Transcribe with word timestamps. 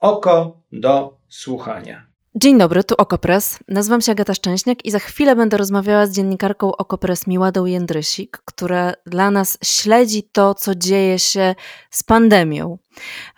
oko 0.00 0.60
do 0.72 1.16
słuchania. 1.28 2.10
Dzień 2.34 2.58
dobry, 2.58 2.84
tu 2.84 2.94
Okopres. 2.98 3.58
Nazywam 3.68 4.00
się 4.00 4.12
Agata 4.12 4.34
Szczęśniak 4.34 4.84
i 4.84 4.90
za 4.90 4.98
chwilę 4.98 5.36
będę 5.36 5.56
rozmawiała 5.56 6.06
z 6.06 6.12
dziennikarką 6.12 6.76
Okopres 6.76 7.26
Miładą 7.26 7.64
Jędrysik, 7.64 8.42
która 8.44 8.92
dla 9.06 9.30
nas 9.30 9.58
śledzi 9.64 10.22
to, 10.32 10.54
co 10.54 10.74
dzieje 10.74 11.18
się 11.18 11.54
z 11.90 12.02
pandemią, 12.02 12.78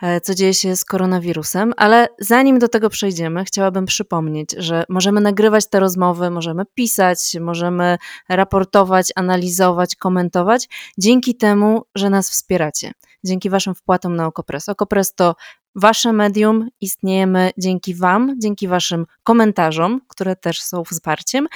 e, 0.02 0.20
co 0.20 0.34
dzieje 0.34 0.54
się 0.54 0.76
z 0.76 0.84
koronawirusem, 0.84 1.72
ale 1.76 2.08
zanim 2.18 2.58
do 2.58 2.68
tego 2.68 2.90
przejdziemy, 2.90 3.44
chciałabym 3.44 3.86
przypomnieć, 3.86 4.50
że 4.58 4.84
możemy 4.88 5.20
nagrywać 5.20 5.66
te 5.66 5.80
rozmowy, 5.80 6.30
możemy 6.30 6.64
pisać, 6.74 7.18
możemy 7.40 7.98
raportować, 8.28 9.12
analizować, 9.16 9.96
komentować 9.96 10.68
dzięki 10.98 11.34
temu, 11.34 11.82
że 11.94 12.10
nas 12.10 12.30
wspieracie 12.30 12.92
dzięki 13.24 13.50
Waszym 13.50 13.74
wpłatom 13.74 14.16
na 14.16 14.26
Okopres. 14.26 14.68
Okopres 14.68 15.14
to 15.14 15.34
Wasze 15.74 16.12
medium, 16.12 16.68
istniejemy 16.80 17.50
dzięki 17.58 17.94
Wam, 17.94 18.36
dzięki 18.38 18.68
Waszym 18.68 19.06
komentarzom, 19.22 20.00
które 20.08 20.36
też 20.36 20.62
są 20.62 20.84
wsparciem, 20.84 21.48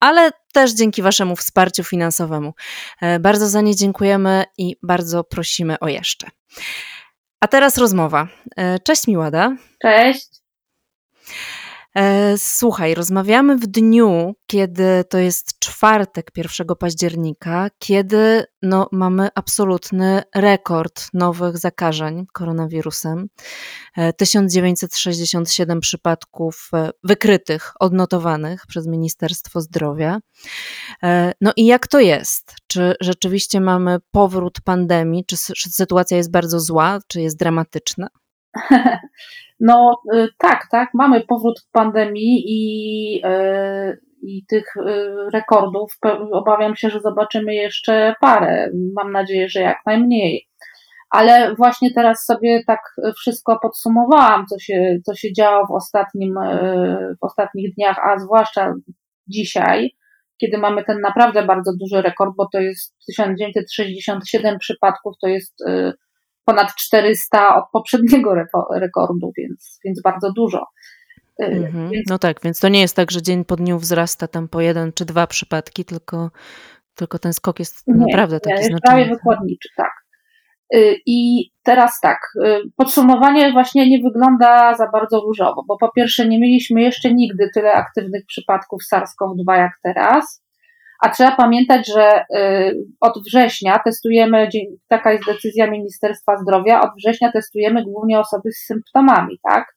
ale 0.00 0.30
też 0.52 0.72
dzięki 0.72 1.02
Waszemu 1.02 1.36
wsparciu 1.36 1.84
finansowemu. 1.84 2.54
E, 3.00 3.18
bardzo 3.18 3.48
za 3.48 3.60
nie 3.60 3.76
dziękujemy 3.76 4.44
i 4.58 4.76
bardzo 4.82 5.24
prosimy 5.24 5.78
o 5.78 5.88
jeszcze. 5.88 6.26
A 7.40 7.48
teraz 7.48 7.78
rozmowa. 7.78 8.28
E, 8.56 8.78
cześć 8.78 9.06
Miłada. 9.06 9.56
Cześć. 9.82 10.28
E, 11.96 12.38
słuchaj, 12.38 12.94
rozmawiamy 12.94 13.56
w 13.56 13.66
dniu, 13.66 14.34
kiedy 14.46 15.04
to 15.10 15.18
jest 15.18 15.58
czwartek 15.58 16.30
1 16.36 16.66
października, 16.78 17.68
kiedy 17.78 18.44
no, 18.62 18.88
mamy 18.92 19.28
absolutny 19.34 20.22
rekord 20.34 21.06
nowych 21.12 21.58
zakażeń 21.58 22.26
koronawirusem. 22.32 23.28
1967 24.16 25.78
e, 25.78 25.80
przypadków 25.80 26.68
e, 26.74 26.90
wykrytych, 27.04 27.72
odnotowanych 27.80 28.66
przez 28.66 28.86
Ministerstwo 28.86 29.60
Zdrowia. 29.60 30.18
No 31.40 31.52
i 31.56 31.66
jak 31.66 31.86
to 31.86 32.00
jest? 32.00 32.54
Czy 32.66 32.94
rzeczywiście 33.00 33.60
mamy 33.60 33.98
powrót 34.10 34.60
pandemii? 34.60 35.24
Czy 35.24 35.36
sytuacja 35.70 36.16
jest 36.16 36.30
bardzo 36.30 36.60
zła? 36.60 36.98
Czy 37.08 37.20
jest 37.20 37.36
dramatyczna? 37.36 38.08
No 39.60 40.00
y, 40.14 40.28
tak, 40.38 40.68
tak, 40.70 40.90
mamy 40.94 41.20
powrót 41.20 41.66
pandemii 41.72 42.44
i, 42.46 43.16
y, 43.26 44.00
i 44.22 44.46
tych 44.46 44.76
y, 44.76 44.80
rekordów. 45.32 45.98
Obawiam 46.32 46.76
się, 46.76 46.90
że 46.90 47.00
zobaczymy 47.00 47.54
jeszcze 47.54 48.14
parę. 48.20 48.70
Mam 48.94 49.12
nadzieję, 49.12 49.48
że 49.48 49.60
jak 49.60 49.78
najmniej. 49.86 50.48
Ale 51.10 51.54
właśnie 51.54 51.94
teraz 51.94 52.24
sobie 52.24 52.64
tak 52.66 52.80
wszystko 53.16 53.58
podsumowałam, 53.62 54.46
co 54.46 54.58
się, 54.58 54.98
co 55.06 55.14
się 55.14 55.32
działo 55.32 55.66
w, 55.66 55.70
ostatnim, 55.70 56.34
w 57.20 57.24
ostatnich 57.24 57.74
dniach, 57.74 57.98
a 57.98 58.18
zwłaszcza 58.18 58.74
dzisiaj, 59.28 59.90
kiedy 60.40 60.58
mamy 60.58 60.84
ten 60.84 61.00
naprawdę 61.00 61.42
bardzo 61.42 61.72
duży 61.80 62.02
rekord, 62.02 62.32
bo 62.36 62.48
to 62.52 62.60
jest 62.60 62.96
1967 63.06 64.58
przypadków, 64.58 65.14
to 65.20 65.28
jest 65.28 65.64
ponad 66.44 66.74
400 66.74 67.56
od 67.56 67.64
poprzedniego 67.72 68.34
rekordu, 68.80 69.32
więc, 69.38 69.78
więc 69.84 70.02
bardzo 70.02 70.32
dużo. 70.32 70.66
Y, 71.42 71.44
mhm. 71.44 71.90
Więc... 71.90 72.10
No 72.10 72.18
tak, 72.18 72.40
więc 72.42 72.60
to 72.60 72.68
nie 72.68 72.80
jest 72.80 72.96
tak, 72.96 73.10
że 73.10 73.22
dzień 73.22 73.44
po 73.44 73.56
dniu 73.56 73.78
wzrasta 73.78 74.28
tam 74.28 74.48
po 74.48 74.60
jeden 74.60 74.92
czy 74.92 75.04
dwa 75.04 75.26
przypadki, 75.26 75.84
tylko, 75.84 76.30
tylko 76.94 77.18
ten 77.18 77.32
skok 77.32 77.58
jest 77.58 77.86
nie, 77.86 78.06
naprawdę 78.06 78.40
taki 78.40 78.56
nie, 78.56 78.62
znaczący. 78.62 78.82
prawie 78.82 79.06
wykładniczy, 79.06 79.68
tak. 79.76 79.92
Y, 80.74 80.96
I 81.06 81.50
teraz 81.62 82.00
tak, 82.00 82.18
y, 82.44 82.60
podsumowanie 82.76 83.52
właśnie 83.52 83.90
nie 83.90 83.98
wygląda 84.02 84.74
za 84.74 84.90
bardzo 84.90 85.20
różowo, 85.20 85.64
bo 85.68 85.76
po 85.78 85.92
pierwsze 85.92 86.28
nie 86.28 86.40
mieliśmy 86.40 86.82
jeszcze 86.82 87.14
nigdy 87.14 87.50
tyle 87.54 87.72
aktywnych 87.72 88.26
przypadków 88.26 88.82
SARS-CoV-2 88.92 89.56
jak 89.56 89.72
teraz. 89.82 90.43
A 91.04 91.08
trzeba 91.10 91.36
pamiętać, 91.36 91.88
że 91.94 92.24
y, 92.36 92.76
od 93.00 93.22
września 93.26 93.78
testujemy, 93.84 94.48
taka 94.88 95.12
jest 95.12 95.24
decyzja 95.26 95.70
Ministerstwa 95.70 96.36
Zdrowia, 96.38 96.80
od 96.80 96.90
września 96.96 97.32
testujemy 97.32 97.84
głównie 97.84 98.20
osoby 98.20 98.52
z 98.52 98.66
symptomami, 98.66 99.38
tak? 99.42 99.76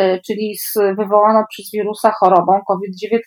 Y, 0.00 0.20
czyli 0.26 0.56
z 0.56 0.74
wywołaną 0.98 1.44
przez 1.50 1.70
wirusa 1.72 2.12
chorobą 2.20 2.52
COVID-19. 2.68 3.18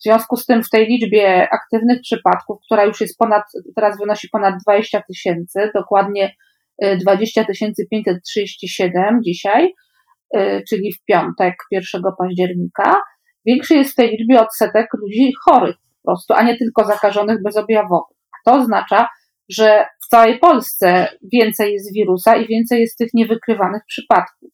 W 0.00 0.02
związku 0.02 0.36
z 0.36 0.46
tym 0.46 0.62
w 0.62 0.70
tej 0.70 0.86
liczbie 0.86 1.48
aktywnych 1.52 2.00
przypadków, 2.02 2.58
która 2.66 2.84
już 2.84 3.00
jest 3.00 3.18
ponad, 3.18 3.44
teraz 3.76 3.98
wynosi 3.98 4.28
ponad 4.28 4.54
20 4.66 5.02
tysięcy, 5.08 5.70
dokładnie 5.74 6.34
20 7.00 7.40
y, 7.40 7.44
537 7.90 9.22
dzisiaj, 9.22 9.74
czyli 10.68 10.92
w 10.92 11.04
piątek 11.04 11.54
1 11.70 12.02
października, 12.18 12.96
większy 13.46 13.74
jest 13.74 13.92
w 13.92 13.94
tej 13.94 14.10
liczbie 14.10 14.40
odsetek 14.40 14.86
ludzi 15.02 15.32
chorych 15.44 15.76
po 16.02 16.10
prostu, 16.10 16.34
a 16.34 16.42
nie 16.42 16.56
tylko 16.56 16.84
zakażonych 16.84 17.42
bezobjawowych. 17.42 18.16
To 18.44 18.54
oznacza, 18.54 19.08
że 19.48 19.86
w 20.04 20.08
całej 20.08 20.38
Polsce 20.38 21.08
więcej 21.32 21.72
jest 21.72 21.94
wirusa 21.94 22.36
i 22.36 22.46
więcej 22.46 22.80
jest 22.80 22.98
tych 22.98 23.14
niewykrywanych 23.14 23.82
przypadków. 23.86 24.50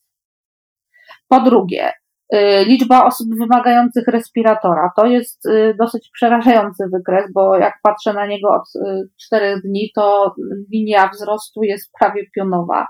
Po 1.29 1.41
drugie, 1.41 1.93
y, 2.35 2.65
liczba 2.65 3.05
osób 3.05 3.29
wymagających 3.39 4.09
respiratora 4.09 4.91
to 4.97 5.07
jest 5.07 5.47
y, 5.47 5.75
dosyć 5.79 6.11
przerażający 6.13 6.85
wykres, 6.93 7.33
bo 7.35 7.57
jak 7.57 7.75
patrzę 7.83 8.13
na 8.13 8.27
niego 8.27 8.49
od 8.49 8.83
y, 8.83 9.09
czterech 9.23 9.63
dni, 9.63 9.91
to 9.95 10.35
linia 10.73 11.09
wzrostu 11.09 11.63
jest 11.63 11.93
prawie 12.01 12.23
pionowa. 12.35 12.87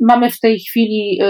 Mamy 0.00 0.30
w 0.30 0.40
tej 0.40 0.60
chwili 0.60 1.20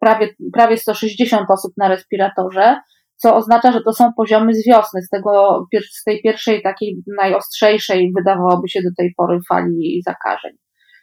prawie, 0.00 0.28
prawie 0.52 0.76
160 0.76 1.50
osób 1.50 1.72
na 1.76 1.88
respiratorze 1.88 2.76
co 3.16 3.36
oznacza, 3.36 3.72
że 3.72 3.80
to 3.82 3.92
są 3.92 4.12
poziomy 4.16 4.54
z 4.54 4.66
wiosny, 4.66 5.02
z, 5.02 5.08
tego, 5.08 5.66
z 5.90 6.04
tej 6.04 6.22
pierwszej, 6.22 6.62
takiej 6.62 6.96
najostrzejszej, 7.18 8.12
wydawałoby 8.16 8.68
się 8.68 8.80
do 8.82 8.90
tej 8.98 9.14
pory 9.16 9.38
fali 9.48 10.02
zakażeń. 10.06 10.52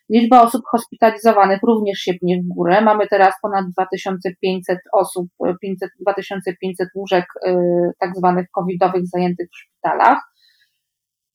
Liczba 0.09 0.41
osób 0.41 0.62
hospitalizowanych 0.72 1.59
również 1.68 2.00
się 2.00 2.13
pnie 2.13 2.41
w 2.41 2.47
górę. 2.56 2.81
Mamy 2.81 3.07
teraz 3.07 3.34
ponad 3.41 3.66
2500 3.78 4.79
osób, 4.94 5.28
500, 5.62 5.90
2500 6.01 6.90
łóżek 6.96 7.25
y, 7.47 7.51
tak 8.00 8.16
zwanych 8.16 8.47
covidowych 8.51 9.03
zajętych 9.06 9.47
w 9.51 9.57
szpitalach. 9.57 10.18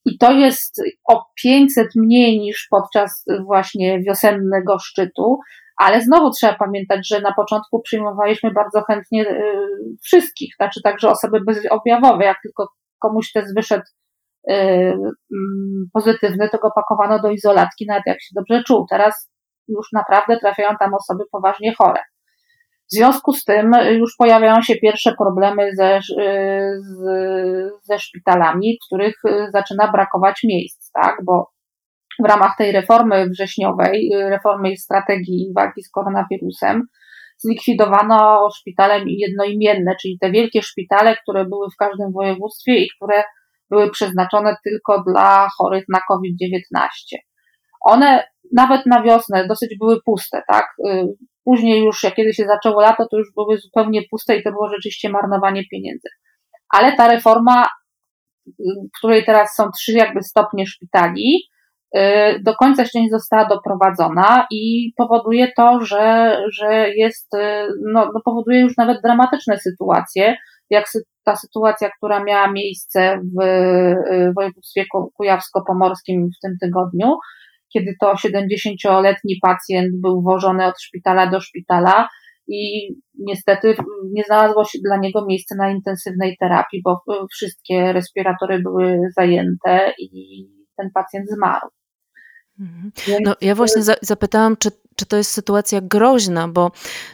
I 0.05 0.17
to 0.17 0.31
jest 0.31 0.81
o 1.09 1.25
500 1.43 1.87
mniej 1.95 2.39
niż 2.39 2.67
podczas 2.69 3.25
właśnie 3.45 3.99
wiosennego 3.99 4.79
szczytu, 4.79 5.39
ale 5.79 6.01
znowu 6.01 6.31
trzeba 6.31 6.53
pamiętać, 6.53 7.07
że 7.07 7.21
na 7.21 7.33
początku 7.33 7.81
przyjmowaliśmy 7.81 8.51
bardzo 8.51 8.83
chętnie 8.87 9.29
y, 9.29 9.45
wszystkich, 10.03 10.55
znaczy 10.55 10.81
także 10.83 11.09
osoby 11.09 11.39
bezobjawowe. 11.47 12.25
Jak 12.25 12.37
tylko 12.43 12.67
komuś 12.99 13.31
test 13.31 13.55
wyszedł 13.55 13.83
y, 14.49 14.53
mm, 14.53 15.85
pozytywny, 15.93 16.49
to 16.49 16.57
go 16.57 16.71
pakowano 16.75 17.21
do 17.21 17.31
izolatki, 17.31 17.85
nawet 17.87 18.03
jak 18.05 18.21
się 18.21 18.29
dobrze 18.35 18.63
czuł. 18.63 18.85
Teraz 18.89 19.31
już 19.67 19.87
naprawdę 19.93 20.37
trafiają 20.37 20.69
tam 20.79 20.93
osoby 20.93 21.23
poważnie 21.31 21.73
chore. 21.75 21.99
W 22.91 22.95
związku 22.95 23.33
z 23.33 23.43
tym 23.43 23.71
już 23.91 24.15
pojawiają 24.17 24.61
się 24.61 24.75
pierwsze 24.75 25.15
problemy 25.15 25.69
ze, 25.75 25.97
y, 25.97 26.01
z, 26.81 27.03
ze 27.83 27.99
szpitalami, 27.99 28.77
których 28.87 29.15
zaczyna 29.53 29.91
brakować 29.91 30.41
miejsc, 30.43 30.91
tak? 30.91 31.17
Bo 31.25 31.49
w 32.23 32.25
ramach 32.25 32.57
tej 32.57 32.71
reformy 32.71 33.29
wrześniowej, 33.29 34.11
y, 34.13 34.29
reformy 34.29 34.77
strategii 34.77 35.51
walki 35.55 35.83
z 35.83 35.91
koronawirusem, 35.91 36.83
zlikwidowano 37.37 38.49
szpitale 38.59 39.01
jednoimienne, 39.07 39.95
czyli 40.01 40.17
te 40.21 40.31
wielkie 40.31 40.61
szpitale, 40.61 41.15
które 41.17 41.45
były 41.45 41.67
w 41.69 41.75
każdym 41.79 42.11
województwie 42.11 42.77
i 42.77 42.89
które 42.95 43.23
były 43.69 43.91
przeznaczone 43.91 44.55
tylko 44.63 45.03
dla 45.07 45.47
chorych 45.57 45.83
na 45.89 45.99
COVID-19. 46.07 47.17
One 47.81 48.23
nawet 48.53 48.85
na 48.85 49.03
wiosnę 49.03 49.47
dosyć 49.47 49.77
były 49.79 50.01
puste, 50.05 50.41
tak? 50.47 50.65
Y, 50.87 51.07
później 51.43 51.85
już, 51.85 52.03
jak 52.03 52.15
kiedy 52.15 52.33
się 52.33 52.45
zaczęło 52.45 52.81
lato, 52.81 53.07
to 53.11 53.17
już 53.17 53.27
były 53.35 53.57
zupełnie 53.57 54.01
puste 54.11 54.35
i 54.35 54.43
to 54.43 54.51
było 54.51 54.69
rzeczywiście 54.69 55.09
marnowanie 55.09 55.63
pieniędzy. 55.71 56.09
Ale 56.69 56.95
ta 56.95 57.07
reforma, 57.07 57.67
y, 58.47 58.51
w 58.95 58.97
której 58.97 59.25
teraz 59.25 59.55
są 59.55 59.63
trzy 59.77 59.91
jakby 59.91 60.23
stopnie 60.23 60.65
szpitali, 60.65 61.49
do 62.45 62.55
końca 62.55 62.81
jeszcze 62.81 63.01
nie 63.01 63.09
została 63.09 63.45
doprowadzona 63.45 64.47
i 64.51 64.93
powoduje 64.97 65.51
to, 65.57 65.79
że, 65.81 66.37
że 66.51 66.89
jest, 66.89 67.33
y, 67.33 67.67
no, 67.93 68.11
no 68.13 68.21
powoduje 68.25 68.59
już 68.59 68.77
nawet 68.77 69.01
dramatyczne 69.03 69.59
sytuacje, 69.59 70.35
jak 70.69 70.85
ta 71.23 71.35
sytuacja, 71.35 71.89
która 71.97 72.23
miała 72.23 72.51
miejsce 72.51 73.19
w 73.37 73.43
y, 73.43 74.33
województwie 74.35 74.85
kujawsko-pomorskim 75.13 76.27
w 76.37 76.41
tym 76.41 76.57
tygodniu, 76.61 77.17
kiedy 77.73 77.95
to 78.01 78.13
70-letni 78.13 79.35
pacjent 79.41 80.01
był 80.01 80.21
wożony 80.21 80.65
od 80.65 80.81
szpitala 80.81 81.27
do 81.27 81.39
szpitala 81.41 82.07
i 82.47 82.93
niestety 83.19 83.75
nie 84.13 84.23
znalazło 84.23 84.65
się 84.65 84.79
dla 84.85 84.97
niego 84.97 85.25
miejsce 85.25 85.55
na 85.55 85.69
intensywnej 85.69 86.37
terapii, 86.39 86.81
bo 86.85 87.01
wszystkie 87.31 87.93
respiratory 87.93 88.59
były 88.59 88.99
zajęte 89.17 89.93
i 89.99 90.45
ten 90.77 90.89
pacjent 90.93 91.29
zmarł. 91.29 91.69
Mhm. 92.59 92.91
No, 93.23 93.35
ja 93.41 93.55
właśnie 93.55 93.83
za, 93.83 93.95
zapytałam, 94.01 94.57
czy, 94.57 94.69
czy 94.95 95.05
to 95.05 95.17
jest 95.17 95.31
sytuacja 95.31 95.81
groźna, 95.81 96.47
bo, 96.47 96.71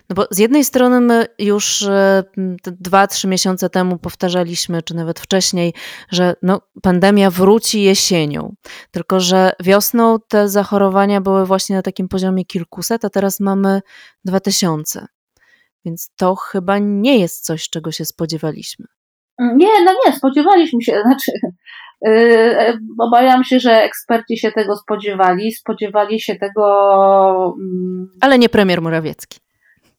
no 0.09 0.15
bo 0.15 0.25
z 0.31 0.37
jednej 0.37 0.63
strony 0.63 1.01
my 1.01 1.25
już 1.39 1.81
e, 1.81 2.23
dwa, 2.65 3.07
trzy 3.07 3.27
miesiące 3.27 3.69
temu 3.69 3.97
powtarzaliśmy, 3.97 4.81
czy 4.81 4.95
nawet 4.95 5.19
wcześniej, 5.19 5.73
że 6.11 6.35
no, 6.41 6.61
pandemia 6.81 7.31
wróci 7.31 7.81
jesienią, 7.81 8.55
tylko 8.91 9.19
że 9.19 9.51
wiosną 9.63 10.17
te 10.27 10.49
zachorowania 10.49 11.21
były 11.21 11.45
właśnie 11.45 11.75
na 11.75 11.81
takim 11.81 12.07
poziomie 12.07 12.45
kilkuset, 12.45 13.05
a 13.05 13.09
teraz 13.09 13.39
mamy 13.39 13.81
dwa 14.25 14.39
tysiące. 14.39 15.07
Więc 15.85 16.11
to 16.15 16.35
chyba 16.35 16.77
nie 16.79 17.19
jest 17.19 17.45
coś, 17.45 17.69
czego 17.69 17.91
się 17.91 18.05
spodziewaliśmy. 18.05 18.85
Nie, 19.39 19.83
no 19.83 19.93
nie, 20.05 20.13
spodziewaliśmy 20.13 20.81
się, 20.81 21.01
znaczy 21.05 21.31
obawiam 22.99 23.43
się, 23.43 23.59
że 23.59 23.71
eksperci 23.71 24.37
się 24.37 24.51
tego 24.51 24.75
spodziewali, 24.75 25.51
spodziewali 25.51 26.19
się 26.21 26.35
tego... 26.35 27.55
Yy, 27.59 28.07
Ale 28.21 28.39
nie 28.39 28.49
premier 28.49 28.81
Morawiecki. 28.81 29.39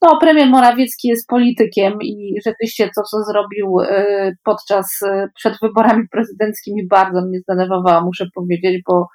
No, 0.02 0.18
premier 0.20 0.48
Morawiecki 0.48 1.08
jest 1.08 1.28
politykiem 1.28 1.98
i 2.02 2.34
rzeczywiście 2.46 2.90
to, 2.96 3.02
co 3.02 3.16
zrobił 3.22 3.76
yy, 3.80 4.32
podczas, 4.44 5.00
przed 5.34 5.54
wyborami 5.62 6.02
prezydenckimi 6.12 6.86
bardzo 6.88 7.20
mnie 7.26 7.38
zdenerwowało, 7.40 8.04
muszę 8.04 8.26
powiedzieć, 8.34 8.82
bo 8.86 9.06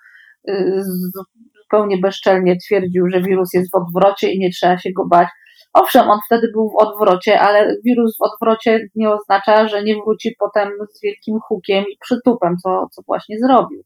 zupełnie 1.71 1.97
bezczelnie 1.97 2.57
twierdził, 2.57 3.09
że 3.09 3.21
wirus 3.21 3.53
jest 3.53 3.71
w 3.71 3.75
odwrocie 3.75 4.31
i 4.31 4.39
nie 4.39 4.49
trzeba 4.49 4.77
się 4.77 4.89
go 4.95 5.07
bać. 5.07 5.27
Owszem, 5.73 6.09
on 6.09 6.19
wtedy 6.25 6.47
był 6.53 6.69
w 6.69 6.83
odwrocie, 6.83 7.39
ale 7.39 7.75
wirus 7.85 8.17
w 8.17 8.21
odwrocie 8.21 8.89
nie 8.95 9.09
oznacza, 9.09 9.67
że 9.67 9.83
nie 9.83 9.95
wróci 9.95 10.35
potem 10.39 10.69
z 10.93 11.01
wielkim 11.01 11.39
hukiem 11.47 11.83
i 11.83 11.97
przytupem, 12.01 12.55
co, 12.63 12.87
co 12.91 13.01
właśnie 13.07 13.39
zrobił. 13.39 13.83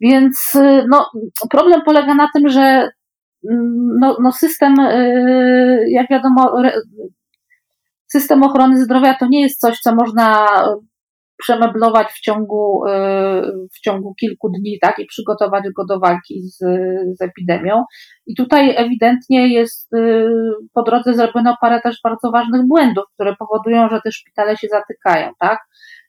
Więc 0.00 0.54
y, 0.54 0.86
no, 0.88 1.10
problem 1.50 1.82
polega 1.84 2.14
na 2.14 2.28
tym, 2.34 2.48
że 2.48 2.90
mm, 3.50 3.98
no, 4.00 4.16
no 4.22 4.32
system, 4.32 4.80
y, 4.80 5.86
jak 5.90 6.10
wiadomo, 6.10 6.62
system 8.06 8.42
ochrony 8.42 8.84
zdrowia 8.84 9.14
to 9.14 9.26
nie 9.26 9.42
jest 9.42 9.60
coś, 9.60 9.80
co 9.80 9.94
można 9.94 10.46
przemeblować 11.36 12.08
w 12.08 12.20
ciągu, 12.20 12.86
y, 12.86 12.90
w 13.76 13.80
ciągu 13.80 14.14
kilku 14.14 14.48
dni, 14.48 14.78
tak, 14.82 14.98
i 14.98 15.06
przygotować 15.06 15.64
go 15.76 15.84
do 15.84 16.00
walki 16.00 16.42
z, 16.42 16.58
z 17.18 17.22
epidemią. 17.22 17.84
I 18.26 18.34
tutaj 18.36 18.74
ewidentnie 18.76 19.54
jest 19.54 19.94
y, 19.94 20.28
po 20.74 20.82
drodze 20.82 21.14
zrobiono 21.14 21.56
parę 21.60 21.80
też 21.80 22.00
bardzo 22.04 22.30
ważnych 22.30 22.66
błędów, 22.66 23.04
które 23.14 23.36
powodują, 23.36 23.88
że 23.88 24.00
te 24.04 24.12
szpitale 24.12 24.56
się 24.56 24.68
zatykają, 24.68 25.30
tak. 25.38 25.58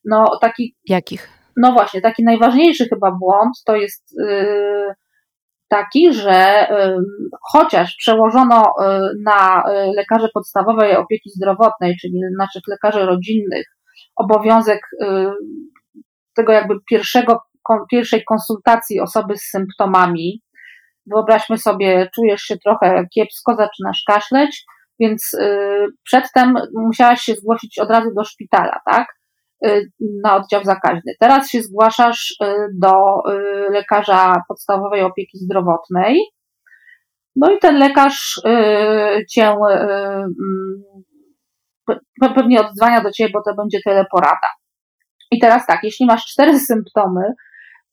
No, 0.05 0.25
taki. 0.41 0.75
Jakich? 0.89 1.29
No 1.57 1.71
właśnie, 1.71 2.01
taki 2.01 2.23
najważniejszy 2.23 2.85
chyba 2.89 3.11
błąd 3.11 3.53
to 3.65 3.75
jest 3.75 4.19
y, 4.19 4.93
taki, 5.69 6.13
że 6.13 6.67
chociaż 7.51 7.95
przełożono 7.95 8.63
na 9.25 9.63
lekarzy 9.95 10.27
podstawowej 10.33 10.95
opieki 10.95 11.29
zdrowotnej, 11.29 11.95
czyli 12.01 12.13
naszych 12.39 12.61
lekarzy 12.67 13.05
rodzinnych, 13.05 13.76
obowiązek 14.17 14.79
y, 15.01 15.07
tego 16.35 16.51
jakby 16.51 16.73
pierwszego, 16.89 17.41
pierwszej 17.91 18.23
konsultacji 18.23 18.99
osoby 18.99 19.37
z 19.37 19.49
symptomami. 19.49 20.41
Wyobraźmy 21.05 21.57
sobie, 21.57 22.09
czujesz 22.15 22.41
się 22.41 22.57
trochę 22.57 23.05
kiepsko, 23.15 23.55
zaczynasz 23.55 24.03
kaszleć, 24.07 24.65
więc 24.99 25.33
y, 25.33 25.85
przedtem 26.03 26.53
musiałaś 26.73 27.21
się 27.21 27.33
zgłosić 27.33 27.79
od 27.79 27.89
razu 27.89 28.09
do 28.15 28.23
szpitala, 28.23 28.79
tak? 28.85 29.07
Y, 29.65 29.91
na 30.23 30.35
oddział 30.35 30.63
zakaźny. 30.63 31.13
Teraz 31.19 31.49
się 31.49 31.61
zgłaszasz 31.61 32.35
do 32.81 32.93
lekarza 33.71 34.41
podstawowej 34.47 35.01
opieki 35.01 35.37
zdrowotnej. 35.37 36.19
No 37.35 37.51
i 37.51 37.59
ten 37.59 37.77
lekarz 37.79 38.41
cię 39.29 39.55
pewnie 42.35 42.61
odzwania 42.61 43.01
do 43.01 43.11
ciebie, 43.11 43.31
bo 43.33 43.41
to 43.43 43.55
będzie 43.55 43.79
teleporada. 43.85 44.47
I 45.31 45.39
teraz 45.39 45.65
tak, 45.65 45.83
jeśli 45.83 46.05
masz 46.05 46.25
cztery 46.25 46.59
symptomy, 46.71 47.33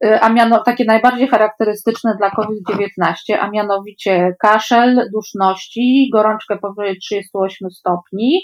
y, 0.04 0.20
a 0.20 0.28
miano, 0.28 0.62
takie 0.62 0.84
najbardziej 0.84 1.28
charakterystyczne 1.28 2.16
dla 2.18 2.30
COVID-19, 2.30 3.14
a 3.40 3.50
mianowicie 3.50 4.34
kaszel, 4.40 5.08
duszności, 5.14 6.10
gorączkę 6.12 6.58
powyżej 6.58 6.98
38 6.98 7.70
stopni 7.70 8.40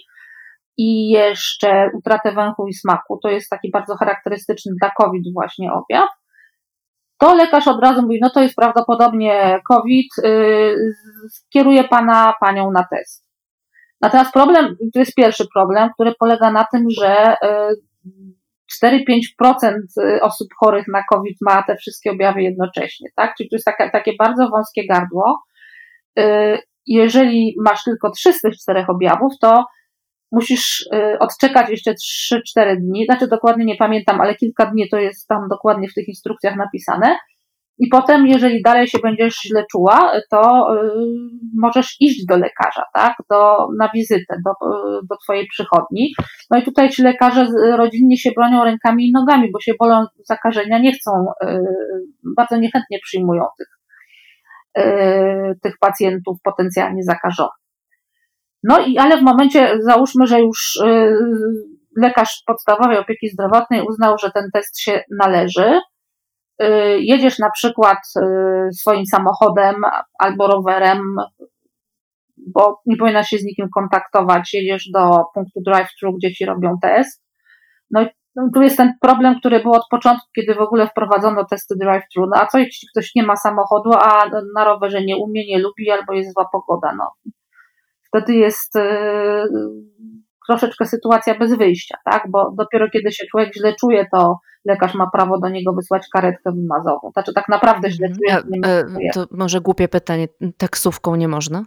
i 0.76 1.08
jeszcze 1.08 1.90
utratę 1.94 2.32
węchu 2.32 2.66
i 2.68 2.74
smaku, 2.74 3.18
to 3.22 3.28
jest 3.28 3.50
taki 3.50 3.70
bardzo 3.70 3.96
charakterystyczny 3.96 4.72
dla 4.80 4.90
COVID 4.90 5.32
właśnie 5.34 5.72
objaw, 5.72 6.08
to 7.20 7.34
lekarz 7.34 7.68
od 7.68 7.80
razu 7.80 8.02
mówi, 8.02 8.18
no 8.22 8.30
to 8.30 8.42
jest 8.42 8.56
prawdopodobnie 8.56 9.60
COVID, 9.68 10.06
yy, 10.24 10.76
skieruje 11.28 11.84
pana, 11.84 12.34
panią 12.40 12.70
na 12.70 12.84
test. 12.90 13.29
Natomiast 14.00 14.32
problem, 14.32 14.76
to 14.94 14.98
jest 14.98 15.14
pierwszy 15.14 15.44
problem, 15.54 15.90
który 15.94 16.14
polega 16.18 16.50
na 16.50 16.64
tym, 16.72 16.86
że 16.90 17.36
4-5% 18.84 18.92
e, 20.02 20.20
osób 20.22 20.48
chorych 20.58 20.84
na 20.88 21.02
COVID 21.02 21.36
ma 21.40 21.62
te 21.62 21.76
wszystkie 21.76 22.10
objawy 22.10 22.42
jednocześnie, 22.42 23.08
tak? 23.16 23.34
Czyli 23.36 23.48
to 23.48 23.56
jest 23.56 23.64
takie, 23.64 23.90
takie 23.90 24.12
bardzo 24.18 24.48
wąskie 24.48 24.86
gardło. 24.86 25.42
E, 26.18 26.58
jeżeli 26.86 27.54
masz 27.64 27.84
tylko 27.84 28.10
3 28.10 28.32
z 28.32 28.40
tych 28.40 28.54
czterech 28.56 28.90
objawów, 28.90 29.32
to 29.40 29.64
musisz 30.32 30.88
odczekać 31.20 31.70
jeszcze 31.70 31.94
3-4 32.58 32.76
dni, 32.76 33.04
znaczy 33.04 33.28
dokładnie 33.28 33.64
nie 33.64 33.76
pamiętam, 33.76 34.20
ale 34.20 34.34
kilka 34.34 34.66
dni 34.66 34.88
to 34.88 34.98
jest 34.98 35.28
tam 35.28 35.48
dokładnie 35.48 35.88
w 35.88 35.94
tych 35.94 36.08
instrukcjach 36.08 36.56
napisane, 36.56 37.18
i 37.80 37.88
potem, 37.88 38.26
jeżeli 38.26 38.62
dalej 38.62 38.86
się 38.86 38.98
będziesz 39.02 39.40
źle 39.42 39.64
czuła, 39.70 40.12
to 40.30 40.40
y, 40.74 40.90
możesz 41.58 41.96
iść 42.00 42.26
do 42.28 42.36
lekarza, 42.36 42.84
tak? 42.94 43.14
Do, 43.30 43.66
na 43.78 43.90
wizytę, 43.94 44.36
do, 44.44 44.50
y, 44.50 45.00
do 45.10 45.16
twojej 45.24 45.46
przychodni. 45.46 46.12
No 46.50 46.58
i 46.58 46.62
tutaj 46.62 46.90
ci 46.90 47.02
lekarze 47.02 47.46
rodzinnie 47.76 48.16
się 48.16 48.30
bronią 48.36 48.64
rękami 48.64 49.08
i 49.08 49.12
nogami, 49.12 49.50
bo 49.52 49.60
się 49.60 49.72
bolą 49.78 50.06
zakażenia, 50.24 50.78
nie 50.78 50.92
chcą, 50.92 51.10
y, 51.44 51.58
bardzo 52.36 52.56
niechętnie 52.56 52.98
przyjmują 53.02 53.44
tych, 53.58 53.68
tych 55.62 55.74
pacjentów 55.80 56.36
potencjalnie 56.44 57.02
zakażonych. 57.02 57.52
No 58.64 58.78
i 58.86 58.98
ale 58.98 59.18
w 59.18 59.22
momencie, 59.22 59.78
załóżmy, 59.80 60.26
że 60.26 60.40
już 60.40 60.78
lekarz 61.96 62.42
podstawowej 62.46 62.98
opieki 62.98 63.28
zdrowotnej 63.28 63.82
uznał, 63.88 64.18
że 64.18 64.30
ten 64.30 64.44
test 64.54 64.80
się 64.80 65.02
należy, 65.18 65.80
jedziesz 66.98 67.38
na 67.38 67.50
przykład 67.50 67.98
y, 68.16 68.72
swoim 68.72 69.06
samochodem 69.06 69.74
albo 70.18 70.46
rowerem, 70.46 71.02
bo 72.54 72.80
nie 72.86 72.96
powinnaś 72.96 73.28
się 73.28 73.38
z 73.38 73.44
nikim 73.44 73.68
kontaktować, 73.74 74.54
jedziesz 74.54 74.90
do 74.94 75.24
punktu 75.34 75.60
drive-thru, 75.66 76.12
gdzie 76.16 76.34
ci 76.34 76.44
robią 76.46 76.76
test. 76.82 77.22
No 77.90 78.02
i 78.02 78.08
tu 78.54 78.62
jest 78.62 78.76
ten 78.76 78.92
problem, 79.00 79.40
który 79.40 79.60
był 79.60 79.72
od 79.72 79.88
początku, 79.90 80.26
kiedy 80.36 80.54
w 80.54 80.60
ogóle 80.60 80.86
wprowadzono 80.86 81.44
testy 81.44 81.74
drive-thru. 81.80 82.26
No 82.30 82.40
a 82.40 82.46
co 82.46 82.58
jeśli 82.58 82.88
ktoś 82.88 83.14
nie 83.14 83.22
ma 83.22 83.36
samochodu, 83.36 83.90
a 83.92 84.30
na 84.54 84.64
rowerze 84.64 85.04
nie 85.04 85.16
umie, 85.16 85.46
nie 85.46 85.58
lubi 85.58 85.90
albo 85.90 86.12
jest 86.12 86.32
zła 86.34 86.48
pogoda? 86.52 86.94
No. 86.98 87.32
Wtedy 88.08 88.34
jest 88.34 88.74
yy, 88.74 89.48
troszeczkę 90.48 90.86
sytuacja 90.86 91.38
bez 91.38 91.54
wyjścia, 91.54 91.98
tak? 92.04 92.24
Bo 92.30 92.52
dopiero 92.58 92.90
kiedy 92.90 93.12
się 93.12 93.26
człowiek 93.30 93.54
źle 93.54 93.74
czuje, 93.80 94.06
to 94.12 94.38
lekarz 94.64 94.94
ma 94.94 95.10
prawo 95.10 95.38
do 95.38 95.48
niego 95.48 95.72
wysłać 95.72 96.08
karetkę 96.12 96.52
wymazową. 96.52 97.10
Znaczy 97.12 97.32
tak 97.34 97.48
naprawdę 97.48 97.90
źle 97.90 98.08
czuje. 98.08 98.34
A, 98.34 98.98
nie 98.98 99.10
to 99.10 99.26
może 99.30 99.60
głupie 99.60 99.88
pytanie, 99.88 100.28
taksówką 100.58 101.16
nie 101.16 101.28
można? 101.28 101.64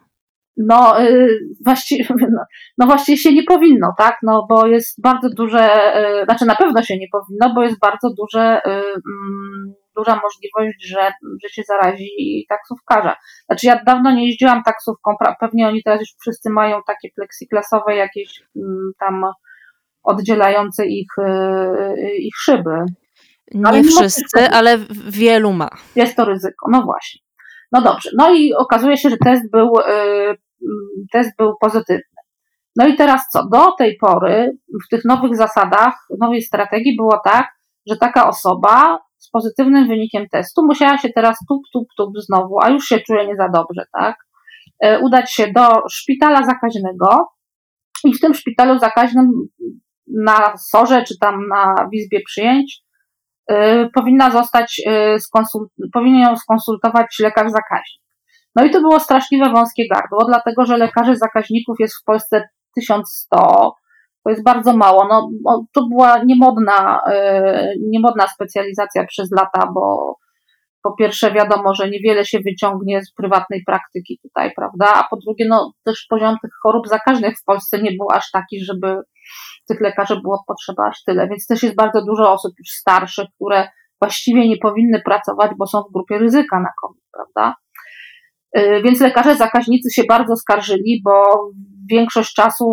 No, 0.57 0.99
yy, 0.99 1.39
właściwie, 1.65 2.05
no, 2.19 2.43
no, 2.77 2.85
właściwie 2.85 3.17
się 3.17 3.33
nie 3.33 3.43
powinno, 3.43 3.93
tak? 3.97 4.17
No, 4.23 4.45
bo 4.49 4.67
jest 4.67 5.01
bardzo 5.01 5.29
duże, 5.29 5.69
yy, 6.19 6.25
znaczy 6.25 6.45
na 6.45 6.55
pewno 6.55 6.83
się 6.83 6.97
nie 6.97 7.07
powinno, 7.11 7.53
bo 7.55 7.63
jest 7.63 7.79
bardzo 7.79 8.09
duże, 8.17 8.61
yy, 8.65 9.73
duża 9.95 10.19
możliwość, 10.23 10.87
że, 10.87 11.13
że 11.43 11.49
się 11.49 11.63
zarazi 11.67 12.45
taksówkarza. 12.49 13.15
Znaczy 13.45 13.67
ja 13.67 13.83
dawno 13.85 14.11
nie 14.11 14.27
jeździłam 14.27 14.63
taksówką, 14.63 15.15
pewnie 15.39 15.67
oni 15.67 15.83
teraz 15.83 15.99
już 15.99 16.09
wszyscy 16.21 16.49
mają 16.49 16.81
takie 16.87 17.09
pleksiklasowe 17.15 17.95
jakieś 17.95 18.43
tam 18.99 19.25
oddzielające 20.03 20.85
ich, 20.85 21.17
y, 21.17 22.15
ich 22.17 22.35
szyby. 22.37 22.85
Nie 23.51 23.67
ale 23.67 23.83
wszyscy, 23.83 24.49
ale 24.49 24.77
wielu 25.07 25.53
ma. 25.53 25.69
Jest 25.95 26.15
to 26.15 26.25
ryzyko, 26.25 26.67
no 26.71 26.81
właśnie. 26.81 27.21
No 27.71 27.81
dobrze, 27.81 28.09
no 28.17 28.33
i 28.33 28.53
okazuje 28.53 28.97
się, 28.97 29.09
że 29.09 29.17
test 29.17 29.51
był, 29.51 29.71
y, 29.79 30.37
test 31.11 31.31
był 31.37 31.53
pozytywny. 31.61 32.13
No 32.75 32.87
i 32.87 32.95
teraz 32.95 33.21
co? 33.31 33.47
Do 33.51 33.71
tej 33.71 33.97
pory 33.97 34.57
w 34.85 34.89
tych 34.89 35.05
nowych 35.05 35.35
zasadach, 35.35 35.93
nowej 36.19 36.41
strategii 36.41 36.95
było 36.95 37.21
tak, 37.25 37.47
że 37.87 37.97
taka 37.97 38.27
osoba 38.27 38.99
z 39.23 39.29
pozytywnym 39.29 39.87
wynikiem 39.87 40.25
testu 40.31 40.65
musiała 40.65 40.97
się 40.97 41.09
teraz 41.15 41.37
tup, 41.49 41.61
tup, 41.73 41.87
tup 41.97 42.09
znowu, 42.19 42.59
a 42.61 42.69
już 42.69 42.85
się 42.85 42.99
czuje 42.99 43.27
nie 43.27 43.35
za 43.35 43.49
dobrze, 43.49 43.85
tak? 43.93 44.15
Y, 44.85 44.99
udać 44.99 45.33
się 45.33 45.51
do 45.55 45.81
szpitala 45.89 46.43
zakaźnego 46.43 47.27
i 48.03 48.13
w 48.13 48.19
tym 48.19 48.33
szpitalu 48.33 48.79
zakaźnym 48.79 49.27
na 50.25 50.57
sorze 50.57 51.03
czy 51.03 51.19
tam 51.19 51.47
na 51.47 51.75
w 51.91 51.95
izbie 51.95 52.21
przyjęć 52.25 52.81
y, 53.51 53.55
powinna 53.93 54.31
zostać, 54.31 54.81
y, 54.87 55.17
powinien 55.93 56.21
ją 56.21 56.35
skonsultować 56.35 57.19
lekarz 57.19 57.51
zakaźnik. 57.51 58.03
No 58.55 58.65
i 58.65 58.71
to 58.71 58.81
było 58.81 58.99
straszliwe 58.99 59.49
wąskie 59.49 59.83
gardło, 59.93 60.25
dlatego 60.27 60.65
że 60.65 60.77
lekarzy 60.77 61.15
zakaźników 61.15 61.75
jest 61.79 61.95
w 62.01 62.03
Polsce 62.03 62.49
1100, 62.75 63.73
to 64.23 64.29
jest 64.29 64.43
bardzo 64.43 64.77
mało. 64.77 65.07
No, 65.07 65.29
to 65.73 65.87
była 65.87 66.23
niemodna, 66.23 67.01
e, 67.11 67.73
niemodna 67.91 68.27
specjalizacja 68.27 69.05
przez 69.05 69.31
lata, 69.31 69.71
bo 69.73 70.15
po 70.83 70.95
pierwsze 70.95 71.31
wiadomo, 71.31 71.73
że 71.73 71.89
niewiele 71.89 72.25
się 72.25 72.39
wyciągnie 72.39 73.01
z 73.03 73.13
prywatnej 73.13 73.63
praktyki 73.65 74.19
tutaj, 74.23 74.51
prawda? 74.55 74.93
A 74.95 75.07
po 75.09 75.17
drugie, 75.17 75.45
no 75.49 75.73
też 75.85 76.05
poziom 76.09 76.35
tych 76.41 76.51
chorób 76.63 76.87
zakaźnych 76.87 77.37
w 77.39 77.43
Polsce 77.43 77.81
nie 77.81 77.91
był 77.91 78.07
aż 78.11 78.31
taki, 78.31 78.65
żeby 78.65 78.97
tych 79.67 79.81
lekarzy 79.81 80.21
było 80.21 80.43
potrzeba 80.47 80.87
aż 80.87 81.03
tyle. 81.03 81.27
Więc 81.27 81.47
też 81.47 81.63
jest 81.63 81.75
bardzo 81.75 82.05
dużo 82.05 82.33
osób 82.33 82.51
już 82.59 82.69
starszych, 82.69 83.25
które 83.35 83.67
właściwie 84.01 84.49
nie 84.49 84.57
powinny 84.57 85.01
pracować, 85.05 85.51
bo 85.57 85.67
są 85.67 85.81
w 85.81 85.93
grupie 85.93 86.17
ryzyka 86.17 86.59
na 86.59 86.69
COVID, 86.81 87.03
prawda? 87.13 87.55
Y, 88.57 88.81
więc 88.83 89.01
lekarze 89.01 89.35
zakaźnicy 89.35 89.93
się 89.93 90.03
bardzo 90.03 90.35
skarżyli, 90.35 91.01
bo 91.03 91.13
większość 91.89 92.33
czasu, 92.33 92.65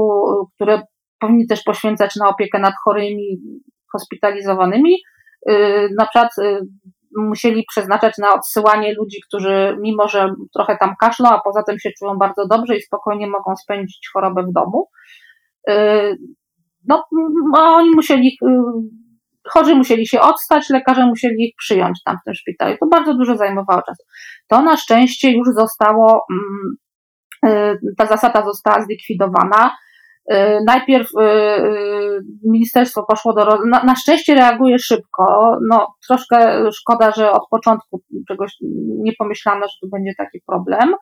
które 0.54 0.83
powinni 1.21 1.47
też 1.47 1.62
poświęcać 1.62 2.17
na 2.17 2.29
opiekę 2.29 2.59
nad 2.59 2.75
chorymi, 2.85 3.39
hospitalizowanymi, 3.93 4.97
y, 5.50 5.89
na 5.99 6.07
przykład 6.07 6.39
y, 6.39 6.61
musieli 7.17 7.65
przeznaczać 7.71 8.19
na 8.19 8.35
odsyłanie 8.35 8.95
ludzi, 8.95 9.17
którzy 9.29 9.77
mimo, 9.81 10.09
że 10.09 10.35
trochę 10.55 10.77
tam 10.81 10.95
kaszlą, 11.00 11.29
a 11.29 11.41
poza 11.41 11.62
tym 11.62 11.79
się 11.79 11.91
czują 11.99 12.15
bardzo 12.19 12.47
dobrze 12.47 12.77
i 12.77 12.83
spokojnie 12.83 13.27
mogą 13.27 13.57
spędzić 13.57 14.11
chorobę 14.12 14.43
w 14.43 14.53
domu. 14.53 14.89
No, 16.89 17.05
oni 17.53 17.91
musieli 17.91 18.39
chorzy 19.49 19.75
musieli 19.75 20.07
się 20.07 20.21
odstać, 20.21 20.71
lekarze 20.71 21.07
musieli 21.07 21.45
ich 21.45 21.55
przyjąć 21.59 22.03
tam 22.05 22.17
w 22.17 22.25
tym 22.25 22.35
szpitalu. 22.35 22.77
To 22.81 22.87
bardzo 22.87 23.15
dużo 23.15 23.37
zajmowało 23.37 23.83
czasu. 23.83 24.03
To 24.49 24.62
na 24.62 24.77
szczęście 24.77 25.31
już 25.31 25.49
zostało, 25.49 26.27
mm, 26.31 26.77
y, 27.47 27.95
ta 27.99 28.07
zasada 28.07 28.45
została 28.45 28.85
zlikwidowana. 28.85 29.77
Y, 30.33 30.59
najpierw 30.67 31.09
y, 31.11 32.21
ministerstwo 32.51 33.05
poszło 33.09 33.35
do. 33.35 33.59
Na, 33.67 33.85
na 33.85 33.95
szczęście 33.97 34.35
reaguje 34.35 34.79
szybko. 34.79 35.57
No, 35.71 35.87
troszkę 36.09 36.71
szkoda, 36.73 37.13
że 37.13 37.33
od 37.33 37.43
początku 37.51 38.03
czegoś 38.29 38.53
nie 39.03 39.13
pomyślano, 39.19 39.61
że 39.61 39.75
tu 39.81 39.89
będzie 39.89 40.13
taki 40.19 40.41
problem. 40.47 40.95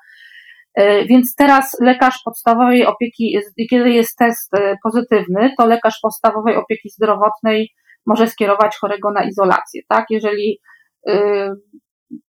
Więc 1.08 1.35
teraz 1.35 1.76
lekarz 1.80 2.20
podstawowej 2.25 2.87
opieki, 2.87 3.37
kiedy 3.70 3.90
jest 3.90 4.18
test 4.18 4.52
pozytywny, 4.82 5.52
to 5.58 5.66
lekarz 5.66 5.99
podstawowej 6.02 6.56
opieki 6.56 6.90
zdrowotnej 6.90 7.70
może 8.06 8.26
skierować 8.26 8.76
chorego 8.76 9.12
na 9.12 9.25
izolację, 9.25 9.82
tak? 9.88 10.06
Jeżeli 10.11 10.61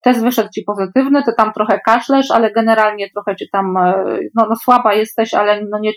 test 0.03 0.23
wyszedł 0.23 0.49
ci 0.55 0.62
pozytywny, 0.62 1.23
to 1.23 1.33
tam 1.37 1.53
trochę 1.53 1.81
kaszlesz, 1.87 2.31
ale 2.31 2.53
generalnie 2.53 3.11
trochę 3.11 3.37
ci 3.37 3.47
tam, 3.53 3.76
e, 3.76 4.05
no, 4.35 4.47
no 4.49 4.57
słaba 4.57 4.95
jesteś, 4.95 5.35
ale 5.35 5.61
no 5.71 5.79
nie, 5.79 5.93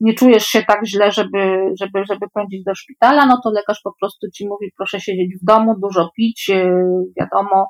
nie 0.00 0.14
czujesz 0.14 0.46
się 0.46 0.62
tak 0.62 0.86
źle, 0.86 1.12
żeby, 1.12 1.72
żeby, 1.80 2.04
żeby 2.08 2.26
pędzić 2.34 2.64
do 2.64 2.74
szpitala, 2.74 3.26
no 3.26 3.40
to 3.44 3.50
lekarz 3.50 3.80
po 3.84 3.92
prostu 4.00 4.26
ci 4.34 4.48
mówi, 4.48 4.72
proszę 4.76 5.00
siedzieć 5.00 5.36
w 5.42 5.44
domu, 5.44 5.74
dużo 5.82 6.10
pić, 6.16 6.50
e, 6.50 6.70
wiadomo, 7.20 7.66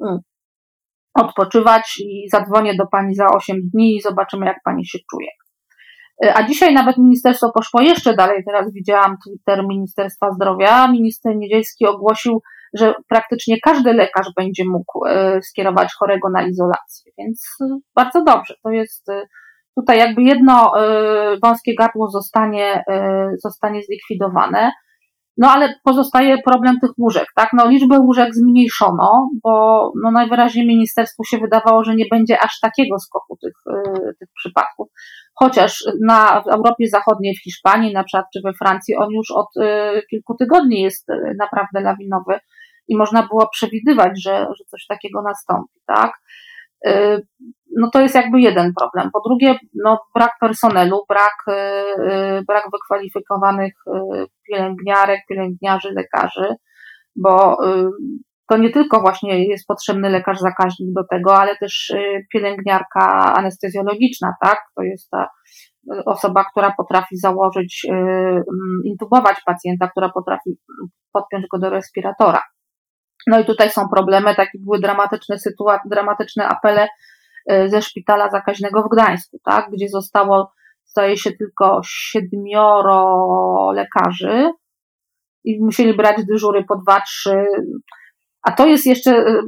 mm, 0.00 0.18
odpoczywać 1.14 1.98
i 1.98 2.28
zadzwonię 2.32 2.74
do 2.74 2.86
pani 2.86 3.14
za 3.14 3.26
8 3.26 3.56
dni 3.72 3.96
i 3.96 4.00
zobaczymy, 4.00 4.46
jak 4.46 4.56
pani 4.64 4.86
się 4.86 4.98
czuje. 5.10 5.28
A 6.34 6.42
dzisiaj 6.42 6.74
nawet 6.74 6.98
ministerstwo 6.98 7.52
poszło 7.52 7.80
jeszcze 7.80 8.14
dalej. 8.14 8.42
Teraz 8.46 8.72
widziałam 8.72 9.16
Twitter 9.24 9.66
Ministerstwa 9.68 10.30
Zdrowia. 10.30 10.88
Minister 10.88 11.36
Niedzielski 11.36 11.86
ogłosił, 11.86 12.42
że 12.74 12.94
praktycznie 13.08 13.60
każdy 13.60 13.92
lekarz 13.92 14.26
będzie 14.36 14.64
mógł 14.66 15.06
e, 15.06 15.42
skierować 15.42 15.92
chorego 15.98 16.28
na 16.30 16.46
izolację, 16.46 17.12
więc 17.18 17.56
bardzo 17.94 18.24
dobrze. 18.24 18.54
To 18.62 18.70
jest 18.70 19.10
tutaj 19.78 19.98
jakby 19.98 20.22
jedno 20.22 20.72
wąskie 21.42 21.74
gardło 21.78 22.10
zostanie, 22.10 22.84
zostanie 23.42 23.82
zlikwidowane. 23.82 24.72
No 25.36 25.50
ale 25.50 25.74
pozostaje 25.84 26.42
problem 26.42 26.80
tych 26.80 26.90
łóżek, 26.98 27.26
tak? 27.36 27.48
No 27.52 27.68
liczbę 27.68 27.98
łóżek 27.98 28.34
zmniejszono, 28.34 29.28
bo 29.42 29.92
no 30.02 30.10
najwyraźniej 30.10 30.66
ministerstwu 30.66 31.24
się 31.24 31.38
wydawało, 31.38 31.84
że 31.84 31.94
nie 31.94 32.04
będzie 32.10 32.40
aż 32.40 32.60
takiego 32.60 32.98
skoku 32.98 33.36
tych, 33.36 33.54
tych 34.18 34.28
przypadków 34.36 34.88
chociaż 35.34 35.84
na, 36.06 36.42
w 36.42 36.48
Europie 36.48 36.88
Zachodniej, 36.88 37.34
w 37.36 37.42
Hiszpanii 37.42 37.92
na 37.92 38.04
przykład, 38.04 38.26
czy 38.32 38.40
we 38.44 38.52
Francji, 38.52 38.96
on 38.96 39.10
już 39.10 39.30
od 39.30 39.48
kilku 40.10 40.34
tygodni 40.34 40.80
jest 40.80 41.08
naprawdę 41.38 41.80
lawinowy 41.80 42.38
i 42.88 42.96
można 42.96 43.26
było 43.26 43.48
przewidywać, 43.48 44.22
że, 44.22 44.46
że 44.58 44.64
coś 44.70 44.86
takiego 44.86 45.22
nastąpi, 45.22 45.80
tak? 45.86 46.12
Y, 47.74 47.80
no 47.80 47.90
to 47.92 48.00
jest 48.00 48.14
jakby 48.14 48.40
jeden 48.40 48.72
problem. 48.74 49.10
Po 49.12 49.20
drugie, 49.28 49.58
no 49.84 49.98
brak 50.14 50.32
personelu, 50.40 51.00
brak, 51.08 51.58
brak 52.48 52.64
wykwalifikowanych 52.72 53.72
pielęgniarek, 54.48 55.20
pielęgniarzy, 55.28 55.92
lekarzy, 55.92 56.54
bo 57.16 57.56
to 58.48 58.56
nie 58.56 58.70
tylko 58.70 59.00
właśnie 59.00 59.48
jest 59.48 59.66
potrzebny 59.66 60.10
lekarz 60.10 60.38
zakaźnik 60.38 60.92
do 60.92 61.04
tego, 61.10 61.36
ale 61.36 61.56
też 61.56 61.90
y, 61.90 62.26
pielęgniarka 62.32 63.34
anestezjologiczna, 63.34 64.34
tak? 64.42 64.58
To 64.76 64.82
jest 64.82 65.10
ta 65.10 65.28
y, 65.94 66.04
osoba, 66.04 66.44
która 66.44 66.74
potrafi 66.76 67.16
założyć, 67.16 67.86
y, 67.88 67.92
mm, 67.92 68.44
intubować 68.84 69.36
pacjenta, 69.46 69.88
która 69.88 70.08
potrafi 70.08 70.50
podpiąć 71.12 71.46
go 71.52 71.58
do 71.58 71.70
respiratora. 71.70 72.40
No 73.26 73.40
i 73.40 73.44
tutaj 73.44 73.70
są 73.70 73.88
problemy, 73.88 74.34
takie 74.34 74.58
były 74.58 74.80
dramatyczne 74.80 75.38
sytuacje, 75.38 75.90
dramatyczne 75.90 76.48
apele 76.48 76.88
ze 77.66 77.82
szpitala 77.82 78.30
zakaźnego 78.30 78.82
w 78.82 78.88
Gdańsku, 78.92 79.38
tak? 79.44 79.70
Gdzie 79.70 79.88
zostało, 79.88 80.52
zdaje 80.84 81.16
się, 81.16 81.32
tylko 81.32 81.80
siedmioro 81.84 83.72
lekarzy 83.74 84.50
i 85.44 85.64
musieli 85.64 85.96
brać 85.96 86.24
dyżury 86.26 86.64
po 86.68 86.76
dwa, 86.76 87.00
trzy 87.00 87.46
a 88.44 88.52
to 88.52 88.66
jest 88.66 88.86
jeszcze 88.86 89.10
y, 89.10 89.42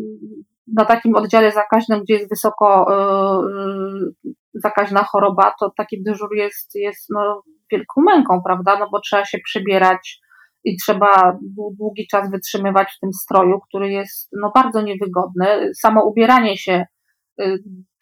na 0.74 0.84
takim 0.84 1.14
oddziale 1.14 1.52
zakaźnym, 1.52 2.00
gdzie 2.00 2.14
jest 2.14 2.30
wysoko 2.30 2.86
y, 2.90 4.30
zakaźna 4.54 5.04
choroba, 5.04 5.52
to 5.60 5.72
taki 5.76 6.02
dyżur 6.02 6.36
jest, 6.36 6.74
jest 6.74 7.06
no, 7.10 7.42
wielką 7.72 8.02
męką, 8.02 8.40
prawda? 8.46 8.78
No 8.78 8.88
bo 8.92 9.00
trzeba 9.00 9.24
się 9.24 9.38
przebierać 9.44 10.20
i 10.64 10.76
trzeba 10.76 11.38
długi 11.78 12.06
czas 12.10 12.30
wytrzymywać 12.30 12.92
w 12.96 13.00
tym 13.00 13.12
stroju, 13.12 13.60
który 13.68 13.90
jest 13.90 14.28
no, 14.42 14.52
bardzo 14.54 14.82
niewygodny. 14.82 15.70
Samo 15.74 16.04
ubieranie 16.04 16.56
się 16.56 16.84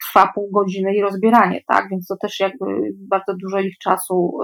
trwa 0.07 0.31
pół 0.35 0.51
godziny 0.51 0.95
i 0.95 1.01
rozbieranie, 1.01 1.61
tak? 1.67 1.89
Więc 1.91 2.07
to 2.07 2.15
też 2.21 2.39
jakby 2.39 2.65
bardzo 3.09 3.33
dużo 3.41 3.59
ich 3.59 3.77
czasu 3.77 4.37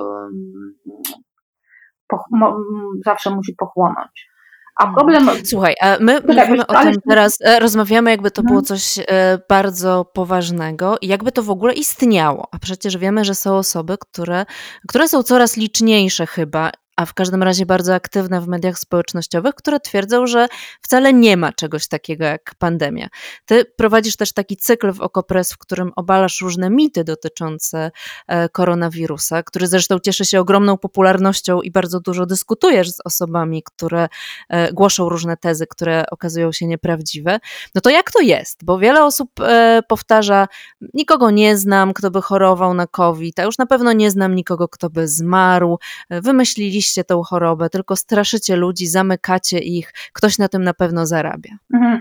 zawsze 3.05 3.29
musi 3.35 3.55
pochłonąć. 3.57 4.31
A 4.79 4.85
mhm. 4.85 4.95
problem. 4.95 5.45
Słuchaj, 5.45 5.75
a 5.81 5.97
my 5.99 6.21
tak, 6.21 6.47
mówimy 6.49 6.67
o 6.67 6.73
tym 6.73 6.93
teraz, 7.09 7.37
e, 7.41 7.59
rozmawiamy, 7.59 8.11
jakby 8.11 8.31
to 8.31 8.43
było 8.43 8.59
mhm. 8.59 8.65
coś 8.65 8.99
e, 8.99 9.03
bardzo 9.49 10.05
poważnego 10.13 10.97
i 11.01 11.07
jakby 11.07 11.31
to 11.31 11.43
w 11.43 11.49
ogóle 11.49 11.73
istniało. 11.73 12.47
A 12.51 12.59
przecież 12.59 12.97
wiemy, 12.97 13.25
że 13.25 13.35
są 13.35 13.55
osoby, 13.57 13.95
które, 13.99 14.45
które 14.87 15.07
są 15.07 15.23
coraz 15.23 15.57
liczniejsze 15.57 16.25
chyba 16.25 16.71
a 17.01 17.05
w 17.05 17.13
każdym 17.13 17.43
razie 17.43 17.65
bardzo 17.65 17.95
aktywne 17.95 18.41
w 18.41 18.47
mediach 18.47 18.79
społecznościowych, 18.79 19.55
które 19.55 19.79
twierdzą, 19.79 20.27
że 20.27 20.47
wcale 20.81 21.13
nie 21.13 21.37
ma 21.37 21.53
czegoś 21.53 21.87
takiego 21.87 22.25
jak 22.25 22.55
pandemia. 22.55 23.07
Ty 23.45 23.65
prowadzisz 23.65 24.15
też 24.15 24.33
taki 24.33 24.57
cykl 24.57 24.91
w 24.91 25.01
Okopres, 25.01 25.53
w 25.53 25.57
którym 25.57 25.91
obalasz 25.95 26.41
różne 26.41 26.69
mity 26.69 27.03
dotyczące 27.03 27.91
e, 28.27 28.49
koronawirusa, 28.49 29.43
który 29.43 29.67
zresztą 29.67 29.99
cieszy 29.99 30.25
się 30.25 30.39
ogromną 30.39 30.77
popularnością 30.77 31.61
i 31.61 31.71
bardzo 31.71 31.99
dużo 31.99 32.25
dyskutujesz 32.25 32.91
z 32.91 32.99
osobami, 33.05 33.63
które 33.63 34.07
e, 34.49 34.73
głoszą 34.73 35.09
różne 35.09 35.37
tezy, 35.37 35.67
które 35.67 36.03
okazują 36.11 36.51
się 36.51 36.67
nieprawdziwe. 36.67 37.39
No 37.75 37.81
to 37.81 37.89
jak 37.89 38.11
to 38.11 38.19
jest? 38.21 38.65
Bo 38.65 38.79
wiele 38.79 39.05
osób 39.05 39.29
e, 39.39 39.81
powtarza, 39.87 40.47
nikogo 40.93 41.31
nie 41.31 41.57
znam, 41.57 41.93
kto 41.93 42.11
by 42.11 42.21
chorował 42.21 42.73
na 42.73 42.87
COVID, 42.87 43.39
a 43.39 43.43
już 43.43 43.57
na 43.57 43.65
pewno 43.65 43.93
nie 43.93 44.11
znam 44.11 44.35
nikogo, 44.35 44.67
kto 44.67 44.89
by 44.89 45.07
zmarł. 45.07 45.79
Wymyśliliście 46.09 46.90
tę 46.93 47.03
tą 47.03 47.21
chorobę, 47.23 47.69
tylko 47.69 47.95
straszycie 47.95 48.55
ludzi, 48.55 48.87
zamykacie 48.87 49.59
ich, 49.59 49.93
ktoś 50.13 50.37
na 50.37 50.47
tym 50.47 50.63
na 50.63 50.73
pewno 50.73 51.05
zarabia. 51.05 51.51
Mhm. 51.73 51.99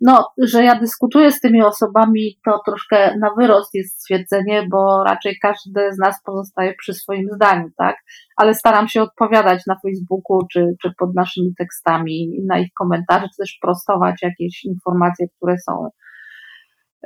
No, 0.00 0.28
że 0.38 0.64
ja 0.64 0.80
dyskutuję 0.80 1.32
z 1.32 1.40
tymi 1.40 1.62
osobami, 1.62 2.38
to 2.44 2.60
troszkę 2.66 3.18
na 3.18 3.30
wyrost 3.38 3.74
jest 3.74 4.00
stwierdzenie, 4.00 4.66
bo 4.70 5.04
raczej 5.04 5.38
każdy 5.42 5.92
z 5.92 5.98
nas 5.98 6.22
pozostaje 6.24 6.74
przy 6.74 6.94
swoim 6.94 7.28
zdaniu, 7.34 7.68
tak? 7.78 7.96
Ale 8.36 8.54
staram 8.54 8.88
się 8.88 9.02
odpowiadać 9.02 9.66
na 9.66 9.76
Facebooku, 9.82 10.46
czy, 10.52 10.66
czy 10.82 10.90
pod 10.98 11.14
naszymi 11.14 11.54
tekstami, 11.58 12.30
na 12.46 12.58
ich 12.58 12.68
komentarze, 12.78 13.26
czy 13.28 13.36
też 13.38 13.58
prostować 13.62 14.22
jakieś 14.22 14.64
informacje, 14.64 15.26
które 15.36 15.56
są 15.58 15.88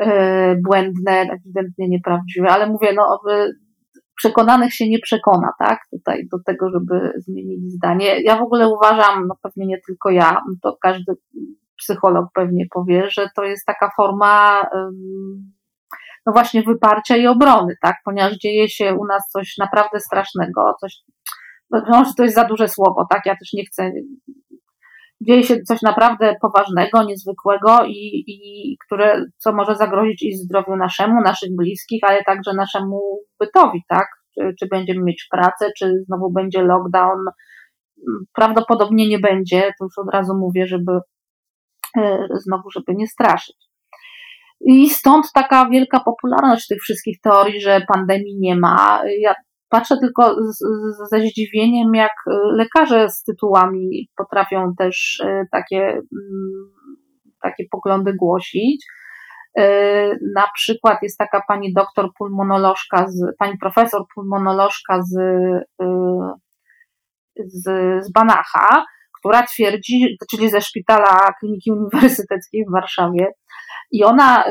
e, 0.01 0.57
błędne, 0.57 1.13
ewidentnie 1.13 1.89
nieprawdziwe, 1.89 2.49
ale 2.49 2.67
mówię, 2.67 2.93
no 2.97 3.21
przekonanych 4.17 4.75
się 4.75 4.89
nie 4.89 4.99
przekona, 4.99 5.53
tak, 5.59 5.79
tutaj 5.91 6.29
do 6.33 6.39
tego, 6.47 6.71
żeby 6.71 7.13
zmienili 7.17 7.71
zdanie. 7.71 8.21
Ja 8.23 8.37
w 8.37 8.43
ogóle 8.43 8.69
uważam, 8.69 9.27
no 9.27 9.37
pewnie 9.43 9.67
nie 9.67 9.79
tylko 9.87 10.11
ja, 10.11 10.41
to 10.63 10.77
każdy 10.83 11.13
psycholog 11.79 12.27
pewnie 12.35 12.67
powie, 12.75 13.11
że 13.11 13.29
to 13.37 13.45
jest 13.45 13.67
taka 13.67 13.91
forma 13.97 14.63
no 16.27 16.33
właśnie 16.33 16.63
wyparcia 16.63 17.17
i 17.17 17.27
obrony, 17.27 17.75
tak? 17.83 17.97
Ponieważ 18.05 18.37
dzieje 18.37 18.69
się 18.69 18.95
u 18.95 19.07
nas 19.07 19.29
coś 19.33 19.55
naprawdę 19.59 20.01
strasznego, 20.01 20.75
coś, 20.81 20.97
no, 21.71 22.05
to 22.17 22.23
jest 22.23 22.35
za 22.35 22.45
duże 22.45 22.69
słowo, 22.69 23.07
tak? 23.11 23.27
Ja 23.27 23.37
też 23.37 23.53
nie 23.53 23.65
chcę. 23.67 23.93
Dzieje 25.21 25.43
się 25.43 25.63
coś 25.63 25.83
naprawdę 25.83 26.37
poważnego, 26.43 27.03
niezwykłego 27.03 27.85
i, 27.87 28.25
i 28.27 28.77
które, 28.87 29.25
co 29.37 29.53
może 29.53 29.75
zagrozić 29.75 30.23
i 30.23 30.37
zdrowiu 30.37 30.77
naszemu, 30.77 31.21
naszych 31.21 31.57
bliskich, 31.57 32.01
ale 32.05 32.25
także 32.25 32.53
naszemu 32.55 33.01
bytowi, 33.41 33.83
tak? 33.89 34.07
Czy, 34.35 34.55
czy 34.61 34.67
będziemy 34.67 35.05
mieć 35.05 35.27
pracę, 35.31 35.71
czy 35.79 35.93
znowu 36.07 36.33
będzie 36.33 36.63
lockdown. 36.63 37.25
Prawdopodobnie 38.35 39.09
nie 39.09 39.19
będzie, 39.19 39.63
to 39.63 39.85
już 39.85 39.99
od 39.99 40.15
razu 40.15 40.35
mówię, 40.35 40.67
żeby 40.67 40.93
e, 41.99 42.27
znowu, 42.35 42.71
żeby 42.71 42.95
nie 42.95 43.07
straszyć. 43.07 43.57
I 44.61 44.91
stąd 44.91 45.27
taka 45.35 45.69
wielka 45.69 46.01
popularność 46.01 46.67
tych 46.67 46.83
wszystkich 46.83 47.21
teorii, 47.21 47.61
że 47.61 47.81
pandemii 47.95 48.37
nie 48.39 48.57
ma. 48.57 49.03
Ja 49.21 49.35
patrzę 49.69 49.97
tylko 50.01 50.35
z, 50.35 50.59
z, 50.59 51.11
ze 51.11 51.21
zdziwieniem, 51.21 51.95
jak 51.95 52.13
lekarze 52.53 53.09
z 53.09 53.23
tytułami 53.23 54.09
potrafią 54.17 54.75
też 54.79 55.23
e, 55.25 55.45
takie, 55.53 55.83
mm, 55.89 56.73
takie 57.43 57.65
poglądy 57.71 58.15
głosić. 58.15 58.87
E, 59.59 60.09
na 60.35 60.45
przykład 60.55 60.99
jest 61.03 61.19
taka 61.19 61.43
pani 61.49 61.73
doktor 61.73 62.11
pulmonolożka, 62.19 63.07
z, 63.09 63.37
pani 63.39 63.59
profesor 63.59 64.03
pulmonolożka 64.15 65.03
z, 65.03 65.17
e, 65.83 66.35
z, 67.47 67.65
z 68.05 68.13
Banacha, 68.13 68.85
która 69.19 69.43
twierdzi, 69.43 70.17
czyli 70.31 70.51
ze 70.51 70.61
szpitala 70.61 71.33
Kliniki 71.41 71.73
Uniwersyteckiej 71.73 72.65
w 72.69 72.73
Warszawie, 72.73 73.27
i 73.91 74.05
ona 74.05 74.45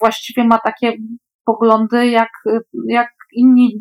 właściwie 0.00 0.44
ma 0.44 0.58
takie 0.58 0.92
poglądy 1.44 2.08
jak, 2.08 2.30
jak 2.88 3.08
inni 3.32 3.78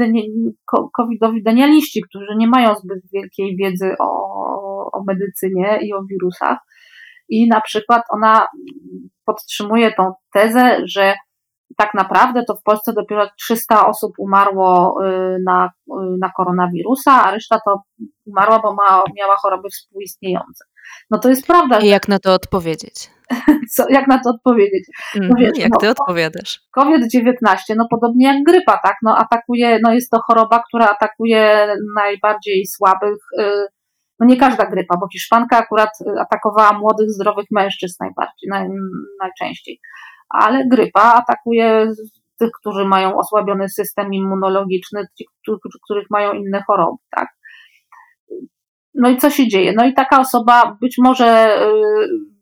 covidowi 0.97 1.43
denialiści, 1.43 2.01
którzy 2.01 2.35
nie 2.37 2.47
mają 2.47 2.75
zbyt 2.75 2.99
wielkiej 3.13 3.55
wiedzy 3.57 3.95
o, 3.99 4.11
o 4.91 5.03
medycynie 5.07 5.79
i 5.81 5.93
o 5.93 6.03
wirusach. 6.03 6.57
I 7.29 7.47
na 7.47 7.61
przykład 7.61 8.03
ona 8.09 8.47
podtrzymuje 9.25 9.93
tą 9.93 10.13
tezę, 10.33 10.81
że 10.85 11.15
tak 11.77 11.93
naprawdę 11.93 12.43
to 12.47 12.55
w 12.55 12.63
Polsce 12.63 12.93
dopiero 12.93 13.29
300 13.37 13.87
osób 13.87 14.11
umarło 14.17 14.95
y, 15.05 15.37
na, 15.45 15.65
y, 15.65 15.91
na 16.19 16.31
koronawirusa, 16.37 17.23
a 17.23 17.31
reszta 17.31 17.59
to 17.65 17.81
umarła, 18.25 18.59
bo 18.59 18.73
ma, 18.73 19.03
miała 19.17 19.35
choroby 19.35 19.69
współistniejące. 19.69 20.65
No 21.11 21.19
to 21.19 21.29
jest 21.29 21.47
prawda. 21.47 21.79
I 21.79 21.87
jak 21.87 22.07
na 22.07 22.19
to 22.19 22.33
odpowiedzieć? 22.33 23.09
Co, 23.75 23.85
jak 23.89 24.07
na 24.07 24.19
to 24.19 24.29
odpowiedzieć? 24.29 24.83
No 25.15 25.25
mm, 25.25 25.35
wiesz, 25.37 25.57
jak 25.57 25.71
no, 25.71 25.77
ty 25.79 25.89
odpowiadasz? 25.89 26.59
COVID-19, 26.71 27.57
no 27.75 27.87
podobnie 27.89 28.27
jak 28.27 28.43
grypa, 28.43 28.79
tak? 28.83 28.95
No 29.03 29.17
atakuje, 29.17 29.79
no 29.83 29.93
jest 29.93 30.11
to 30.11 30.19
choroba, 30.27 30.63
która 30.67 30.85
atakuje 30.87 31.67
najbardziej 31.95 32.65
słabych. 32.65 33.17
Y, 33.39 33.65
no 34.19 34.27
nie 34.27 34.37
każda 34.37 34.65
grypa, 34.65 34.97
bo 34.97 35.07
hiszpanka 35.13 35.57
akurat 35.57 35.89
atakowała 36.19 36.73
młodych, 36.73 37.09
zdrowych 37.09 37.45
mężczyzn 37.51 37.95
najbardziej, 37.99 38.49
naj, 38.49 38.67
najczęściej. 39.19 39.79
Ale 40.29 40.67
grypa 40.67 41.01
atakuje 41.01 41.91
tych, 42.39 42.49
którzy 42.59 42.85
mają 42.85 43.17
osłabiony 43.17 43.69
system 43.69 44.13
immunologiczny, 44.13 45.07
tych, 45.17 45.27
których 45.83 46.05
mają 46.09 46.33
inne 46.33 46.63
choroby, 46.67 46.97
tak? 47.15 47.27
No 48.93 49.09
i 49.09 49.17
co 49.17 49.29
się 49.29 49.47
dzieje? 49.47 49.73
No 49.77 49.85
i 49.85 49.93
taka 49.93 50.19
osoba 50.19 50.77
być 50.81 50.95
może 50.97 51.57
y, 51.65 52.40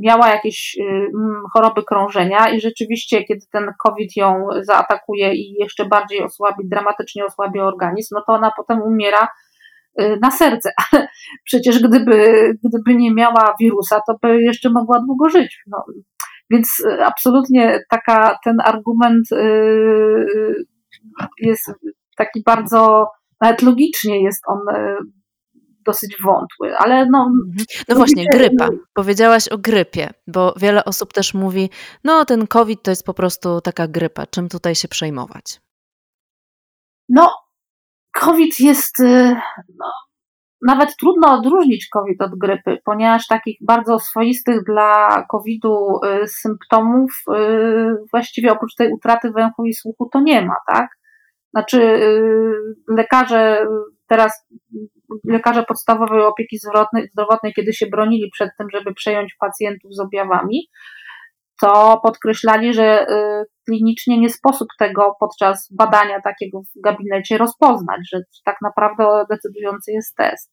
miała 0.00 0.28
jakieś 0.28 0.76
y, 0.80 1.10
choroby 1.52 1.82
krążenia 1.82 2.50
i 2.50 2.60
rzeczywiście, 2.60 3.24
kiedy 3.24 3.40
ten 3.52 3.72
COVID 3.84 4.16
ją 4.16 4.46
zaatakuje 4.60 5.34
i 5.34 5.54
jeszcze 5.60 5.84
bardziej 5.84 6.22
osłabi, 6.22 6.68
dramatycznie 6.68 7.24
osłabi 7.24 7.60
organizm, 7.60 8.14
no 8.14 8.22
to 8.26 8.32
ona 8.32 8.50
potem 8.56 8.82
umiera 8.82 9.28
y, 10.00 10.18
na 10.22 10.30
serce, 10.30 10.70
przecież 11.44 11.82
gdyby, 11.82 12.50
gdyby 12.64 12.94
nie 12.94 13.14
miała 13.14 13.54
wirusa, 13.60 14.00
to 14.06 14.16
by 14.22 14.42
jeszcze 14.42 14.70
mogła 14.70 15.00
długo 15.00 15.28
żyć. 15.28 15.62
No, 15.66 15.84
więc 16.50 16.68
absolutnie 17.04 17.80
taka, 17.90 18.38
ten 18.44 18.56
argument 18.64 19.24
jest 21.38 21.72
taki 22.16 22.42
bardzo, 22.46 23.06
nawet 23.40 23.62
logicznie 23.62 24.22
jest 24.22 24.42
on 24.48 24.58
dosyć 25.86 26.16
wątły, 26.24 26.76
ale 26.78 27.06
no... 27.10 27.30
Mhm. 27.46 27.66
No 27.88 27.96
właśnie, 27.96 28.24
grypa. 28.32 28.68
Powiedziałaś 28.94 29.48
o 29.48 29.58
grypie, 29.58 30.10
bo 30.26 30.54
wiele 30.56 30.84
osób 30.84 31.12
też 31.12 31.34
mówi, 31.34 31.70
no 32.04 32.24
ten 32.24 32.46
COVID 32.46 32.82
to 32.82 32.90
jest 32.90 33.06
po 33.06 33.14
prostu 33.14 33.60
taka 33.60 33.88
grypa, 33.88 34.26
czym 34.26 34.48
tutaj 34.48 34.74
się 34.74 34.88
przejmować? 34.88 35.60
No, 37.08 37.32
COVID 38.12 38.60
jest, 38.60 39.00
y, 39.00 39.36
no, 39.78 39.86
nawet 40.62 40.96
trudno 40.96 41.32
odróżnić 41.32 41.88
COVID 41.88 42.22
od 42.22 42.38
grypy, 42.38 42.78
ponieważ 42.84 43.26
takich 43.26 43.58
bardzo 43.66 43.98
swoistych 43.98 44.64
dla 44.64 45.24
COVID-u 45.30 46.04
y, 46.04 46.28
symptomów 46.28 47.10
y, 47.34 47.96
właściwie 48.12 48.52
oprócz 48.52 48.74
tej 48.74 48.92
utraty 48.92 49.30
węchu 49.30 49.64
i 49.64 49.74
słuchu 49.74 50.08
to 50.12 50.20
nie 50.20 50.42
ma, 50.46 50.56
tak? 50.66 50.88
Znaczy 51.54 52.00
lekarze 52.88 53.66
teraz 54.08 54.46
lekarze 55.24 55.62
podstawowej 55.62 56.22
opieki 56.22 56.58
zdrowotnej, 56.58 57.08
zdrowotnej, 57.12 57.52
kiedy 57.56 57.72
się 57.72 57.86
bronili 57.86 58.30
przed 58.30 58.50
tym, 58.58 58.66
żeby 58.72 58.94
przejąć 58.94 59.36
pacjentów 59.40 59.94
z 59.94 60.00
objawami, 60.00 60.68
to 61.60 62.00
podkreślali, 62.02 62.74
że 62.74 63.06
y, 63.10 63.44
klinicznie 63.66 64.20
nie 64.20 64.30
sposób 64.30 64.68
tego 64.78 65.16
podczas 65.20 65.68
badania 65.78 66.20
takiego 66.20 66.60
w 66.60 66.80
gabinecie 66.84 67.38
rozpoznać, 67.38 68.00
że 68.12 68.20
tak 68.44 68.56
naprawdę 68.62 69.24
decydujący 69.30 69.92
jest 69.92 70.14
test. 70.16 70.52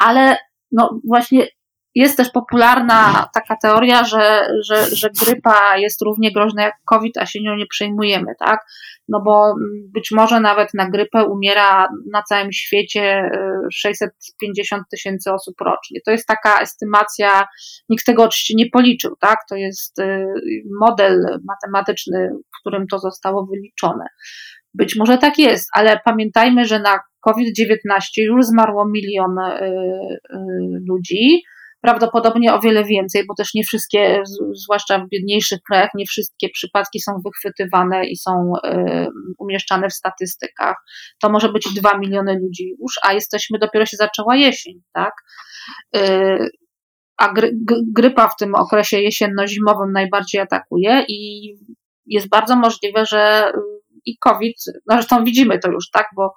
Ale 0.00 0.36
no 0.72 1.00
właśnie 1.08 1.46
jest 1.94 2.16
też 2.16 2.30
popularna 2.30 3.28
taka 3.34 3.56
teoria, 3.62 4.04
że, 4.04 4.48
że, 4.64 4.86
że 4.96 5.10
grypa 5.24 5.76
jest 5.76 6.02
równie 6.02 6.32
groźna 6.32 6.62
jak 6.62 6.74
COVID, 6.84 7.18
a 7.18 7.26
się 7.26 7.42
nią 7.42 7.56
nie 7.56 7.66
przejmujemy, 7.66 8.32
tak? 8.38 8.60
No 9.08 9.20
bo 9.24 9.54
być 9.94 10.10
może 10.10 10.40
nawet 10.40 10.74
na 10.74 10.90
grypę 10.90 11.24
umiera 11.24 11.88
na 12.12 12.22
całym 12.22 12.52
świecie 12.52 13.30
650 13.72 14.82
y, 14.82 14.84
tysięcy 14.90 15.32
osób 15.32 15.54
rocznie. 15.60 16.00
To 16.06 16.10
jest 16.10 16.26
taka 16.26 16.60
estymacja, 16.60 17.46
nikt 17.88 18.06
tego 18.06 18.22
oczywiście 18.22 18.54
nie 18.56 18.70
policzył, 18.72 19.16
tak? 19.20 19.38
To 19.48 19.56
jest 19.56 19.98
y, 19.98 20.26
model 20.80 21.40
matematyczny, 21.48 22.30
w 22.56 22.60
którym 22.60 22.86
to 22.86 22.98
zostało 22.98 23.46
wyliczone. 23.46 24.04
Być 24.74 24.96
może 24.96 25.18
tak 25.18 25.38
jest, 25.38 25.68
ale 25.74 26.00
pamiętajmy, 26.04 26.64
że 26.64 26.78
na 26.78 27.00
COVID-19 27.20 27.76
już 28.16 28.44
zmarło 28.46 28.88
milion 28.88 29.38
y, 29.38 30.18
ludzi 30.88 31.42
prawdopodobnie 31.82 32.54
o 32.54 32.60
wiele 32.60 32.84
więcej, 32.84 33.26
bo 33.28 33.34
też 33.34 33.54
nie 33.54 33.64
wszystkie, 33.64 34.22
zwłaszcza 34.52 34.98
w 34.98 35.08
biedniejszych 35.08 35.58
krajach, 35.68 35.90
nie 35.94 36.06
wszystkie 36.06 36.48
przypadki 36.48 37.00
są 37.00 37.12
wychwytywane 37.24 38.06
i 38.06 38.16
są 38.16 38.52
umieszczane 39.38 39.88
w 39.88 39.94
statystykach. 39.94 40.76
To 41.22 41.30
może 41.30 41.52
być 41.52 41.68
2 41.74 41.98
miliony 41.98 42.38
ludzi 42.42 42.74
już, 42.80 42.94
a 43.02 43.12
jesteśmy, 43.12 43.58
dopiero 43.58 43.86
się 43.86 43.96
zaczęła 43.96 44.36
jesień, 44.36 44.74
tak? 44.92 45.14
Y, 45.96 46.48
a 47.16 47.32
gry, 47.32 47.50
grypa 47.94 48.28
w 48.28 48.36
tym 48.36 48.54
okresie 48.54 49.00
jesienno-zimowym 49.00 49.92
najbardziej 49.92 50.40
atakuje 50.40 51.04
i 51.08 51.48
jest 52.06 52.28
bardzo 52.28 52.56
możliwe, 52.56 53.06
że 53.06 53.52
i 54.06 54.18
COVID, 54.18 54.56
no 54.88 54.96
zresztą 54.96 55.24
widzimy 55.24 55.58
to 55.58 55.70
już, 55.70 55.90
tak, 55.90 56.06
bo, 56.16 56.32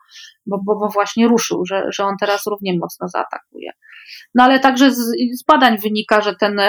bo, 0.45 0.57
bo, 0.65 0.89
właśnie 0.93 1.27
ruszył, 1.27 1.65
że, 1.65 1.83
że 1.91 2.03
on 2.03 2.15
teraz 2.19 2.45
równie 2.45 2.77
mocno 2.79 3.07
zaatakuje. 3.07 3.71
No 4.35 4.43
ale 4.43 4.59
także 4.59 4.91
z, 4.91 4.97
z 5.33 5.43
badań 5.47 5.77
wynika, 5.77 6.21
że 6.21 6.35
ten 6.35 6.61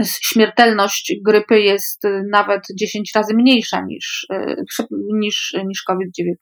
śmiertelność 0.00 1.14
grypy 1.26 1.60
jest 1.60 2.02
nawet 2.30 2.62
10 2.80 3.12
razy 3.14 3.34
mniejsza 3.34 3.80
niż, 3.86 4.26
e, 4.30 4.54
niż, 5.20 5.54
niż 5.66 5.82
COVID-19. 5.82 6.34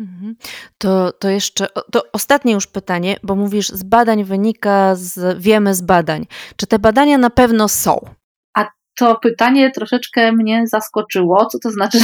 Mhm. 0.00 0.36
To, 0.78 1.12
to 1.12 1.28
jeszcze 1.28 1.66
to 1.92 2.02
ostatnie 2.12 2.52
już 2.52 2.66
pytanie, 2.66 3.16
bo 3.22 3.34
mówisz, 3.34 3.68
z 3.68 3.82
badań 3.82 4.24
wynika, 4.24 4.94
z, 4.94 5.38
wiemy 5.42 5.74
z 5.74 5.82
badań. 5.82 6.26
Czy 6.56 6.66
te 6.66 6.78
badania 6.78 7.18
na 7.18 7.30
pewno 7.30 7.68
są? 7.68 8.00
To 8.96 9.16
pytanie 9.16 9.70
troszeczkę 9.70 10.32
mnie 10.32 10.66
zaskoczyło. 10.66 11.46
Co 11.46 11.58
to 11.58 11.70
znaczy, 11.70 11.98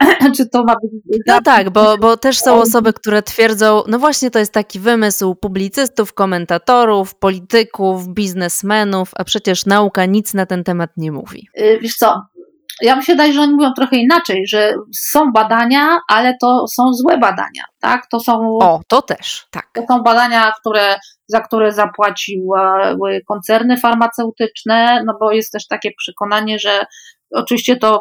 czy 0.36 0.48
to 0.48 0.64
ma 0.64 0.74
być. 0.82 1.22
No 1.26 1.40
tak, 1.42 1.70
bo, 1.70 1.98
bo 1.98 2.16
też 2.16 2.38
są 2.38 2.54
osoby, 2.54 2.92
które 2.92 3.22
twierdzą, 3.22 3.82
no 3.86 3.98
właśnie 3.98 4.30
to 4.30 4.38
jest 4.38 4.52
taki 4.52 4.80
wymysł 4.80 5.34
publicystów, 5.34 6.12
komentatorów, 6.12 7.14
polityków, 7.14 8.08
biznesmenów, 8.08 9.10
a 9.16 9.24
przecież 9.24 9.66
nauka 9.66 10.06
nic 10.06 10.34
na 10.34 10.46
ten 10.46 10.64
temat 10.64 10.90
nie 10.96 11.12
mówi. 11.12 11.48
Y, 11.58 11.78
wiesz 11.82 11.94
co, 11.94 12.22
ja 12.82 12.96
mi 12.96 13.04
się 13.04 13.12
wydaje, 13.12 13.32
że 13.32 13.40
oni 13.40 13.52
mówią 13.52 13.72
trochę 13.76 13.96
inaczej, 13.96 14.46
że 14.46 14.74
są 14.94 15.32
badania, 15.32 16.00
ale 16.08 16.36
to 16.40 16.64
są 16.68 16.92
złe 16.92 17.18
badania, 17.18 17.64
tak? 17.80 18.06
To 18.10 18.20
są. 18.20 18.58
O, 18.62 18.80
to 18.88 19.02
też, 19.02 19.46
tak. 19.50 19.70
To 19.74 19.82
są 19.88 20.02
badania, 20.02 20.52
które, 20.60 20.96
za 21.28 21.40
które 21.40 21.72
zapłaciły 21.72 22.60
koncerny 23.28 23.76
farmaceutyczne, 23.76 25.02
no 25.06 25.16
bo 25.20 25.32
jest 25.32 25.52
też 25.52 25.66
takie 25.66 25.90
przekonanie, 25.98 26.58
że 26.58 26.86
Oczywiście 27.34 27.76
to 27.76 28.00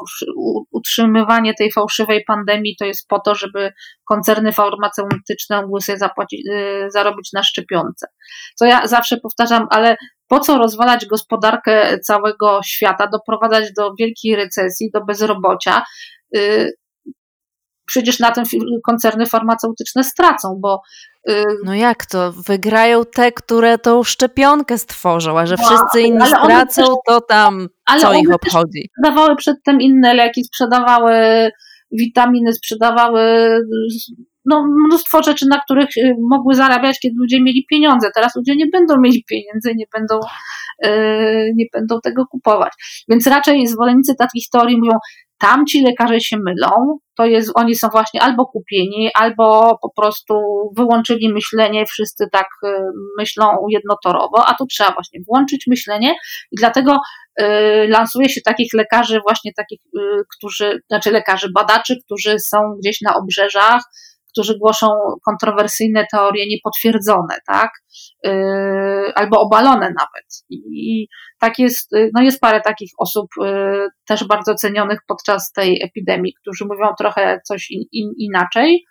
utrzymywanie 0.71 1.53
tej 1.53 1.71
fałszywej 1.71 2.23
pandemii 2.27 2.75
to 2.79 2.85
jest 2.85 3.07
po 3.07 3.19
to, 3.19 3.35
żeby 3.35 3.71
koncerny 4.05 4.51
farmaceutyczne 4.51 5.61
mogły 5.61 5.81
sobie 5.81 5.97
zapłacić, 5.97 6.47
y, 6.49 6.91
zarobić 6.91 7.33
na 7.33 7.43
szczepionce. 7.43 8.07
Co 8.55 8.65
ja 8.65 8.87
zawsze 8.87 9.17
powtarzam, 9.17 9.67
ale 9.69 9.97
po 10.29 10.39
co 10.39 10.57
rozwalać 10.57 11.05
gospodarkę 11.05 11.99
całego 11.99 12.59
świata, 12.65 13.07
doprowadzać 13.07 13.73
do 13.73 13.93
wielkiej 13.99 14.35
recesji, 14.35 14.89
do 14.93 15.05
bezrobocia? 15.05 15.83
Y, 16.37 16.71
przecież 17.85 18.19
na 18.19 18.31
tym 18.31 18.43
koncerny 18.85 19.25
farmaceutyczne 19.25 20.03
stracą, 20.03 20.59
bo. 20.61 20.81
Y, 21.29 21.43
no 21.65 21.75
jak 21.75 22.05
to? 22.05 22.31
Wygrają 22.31 23.05
te, 23.05 23.31
które 23.31 23.77
tą 23.77 24.03
szczepionkę 24.03 24.77
stworzą, 24.77 25.39
a 25.39 25.45
że 25.45 25.55
no, 25.59 25.65
wszyscy 25.65 26.01
inni 26.01 26.27
stracą, 26.27 26.81
też, 26.83 26.95
to 27.07 27.21
tam 27.21 27.67
co 27.99 28.13
ich 28.13 28.33
obchodzi? 28.33 28.89
Sprzedawały 28.99 29.35
przedtem 29.35 29.81
inne 29.81 30.13
leki, 30.13 30.43
sprzedawały 30.43 31.13
witaminy, 31.91 32.53
sprzedawały 32.53 33.21
no, 34.45 34.65
mnóstwo 34.85 35.23
rzeczy, 35.23 35.45
na 35.49 35.59
których 35.59 35.97
y, 35.97 36.15
mogły 36.29 36.55
zarabiać, 36.55 36.99
kiedy 36.99 37.15
ludzie 37.19 37.41
mieli 37.41 37.65
pieniądze. 37.69 38.09
Teraz 38.15 38.35
ludzie 38.35 38.55
nie 38.55 38.67
będą 38.67 38.99
mieli 38.99 39.23
pieniędzy, 39.29 39.73
nie 39.75 39.85
będą, 39.93 40.19
yy, 40.83 41.51
nie 41.55 41.65
będą 41.73 41.99
tego 42.03 42.25
kupować. 42.31 42.73
Więc 43.09 43.27
raczej 43.27 43.67
zwolennicy 43.67 44.15
takich 44.15 44.43
teorii 44.51 44.77
mówią, 44.77 44.97
tamci 45.39 45.83
lekarze 45.83 46.19
się 46.19 46.37
mylą, 46.37 46.99
to 47.17 47.25
jest, 47.25 47.51
oni 47.55 47.75
są 47.75 47.87
właśnie 47.89 48.21
albo 48.21 48.45
kupieni, 48.45 49.09
albo 49.15 49.77
po 49.81 49.89
prostu 49.95 50.33
wyłączyli 50.77 51.33
myślenie, 51.33 51.85
wszyscy 51.85 52.25
tak 52.31 52.47
y, 52.65 52.67
myślą 53.17 53.45
jednotorowo, 53.69 54.47
a 54.47 54.53
tu 54.53 54.65
trzeba 54.65 54.91
właśnie 54.91 55.19
włączyć 55.27 55.67
myślenie 55.67 56.13
i 56.51 56.55
dlatego 56.57 56.97
y, 57.41 57.45
lansuje 57.87 58.29
się 58.29 58.41
takich 58.41 58.73
lekarzy, 58.73 59.19
właśnie 59.27 59.51
takich, 59.53 59.79
y, 59.97 59.99
którzy, 60.37 60.81
znaczy 60.89 61.11
lekarzy, 61.11 61.47
badaczy, 61.55 61.95
którzy 62.05 62.39
są 62.39 62.57
gdzieś 62.79 63.01
na 63.01 63.15
obrzeżach, 63.15 63.81
którzy 64.31 64.57
głoszą 64.57 64.87
kontrowersyjne 65.25 66.05
teorie 66.11 66.45
niepotwierdzone, 66.49 67.37
tak? 67.47 67.71
Yy, 68.23 69.13
albo 69.15 69.41
obalone 69.41 69.93
nawet. 69.99 70.43
I 70.49 71.07
tak 71.39 71.59
jest, 71.59 71.91
yy, 71.91 72.09
no 72.13 72.21
jest 72.21 72.41
parę 72.41 72.61
takich 72.61 72.91
osób 72.99 73.27
yy, 73.41 73.87
też 74.07 74.27
bardzo 74.27 74.55
cenionych 74.55 74.99
podczas 75.07 75.51
tej 75.51 75.83
epidemii, 75.83 76.33
którzy 76.41 76.65
mówią 76.65 76.93
trochę 76.97 77.39
coś 77.47 77.71
in, 77.71 77.83
in, 77.91 78.09
inaczej. 78.17 78.85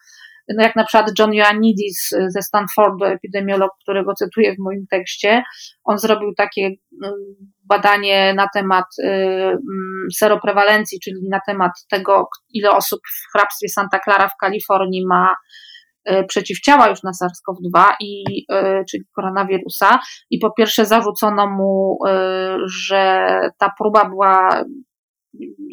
No 0.57 0.63
jak 0.63 0.77
na 0.77 0.85
przykład 0.85 1.11
John 1.19 1.33
Ioannidis 1.35 2.09
ze 2.29 2.43
Stanfordu, 2.43 3.05
epidemiolog, 3.05 3.71
którego 3.83 4.15
cytuję 4.15 4.55
w 4.55 4.59
moim 4.59 4.87
tekście, 4.91 5.43
on 5.85 5.99
zrobił 5.99 6.35
takie 6.37 6.71
badanie 7.65 8.35
na 8.35 8.49
temat 8.55 8.85
seroprewalencji, 10.17 11.01
czyli 11.05 11.17
na 11.31 11.41
temat 11.47 11.73
tego, 11.91 12.29
ile 12.55 12.71
osób 12.71 13.01
w 13.01 13.33
hrabstwie 13.33 13.69
Santa 13.69 13.99
Clara 13.99 14.29
w 14.29 14.37
Kalifornii 14.41 15.07
ma 15.07 15.35
przeciwciała 16.29 16.89
już 16.89 17.03
na 17.03 17.11
SARS-CoV-2, 17.11 17.85
i, 18.01 18.25
czyli 18.91 19.05
koronawirusa. 19.17 19.99
I 20.31 20.39
po 20.39 20.53
pierwsze 20.53 20.87
zarzucono 20.87 21.47
mu, 21.47 21.99
że 22.67 23.27
ta 23.59 23.73
próba 23.79 24.05
była 24.09 24.65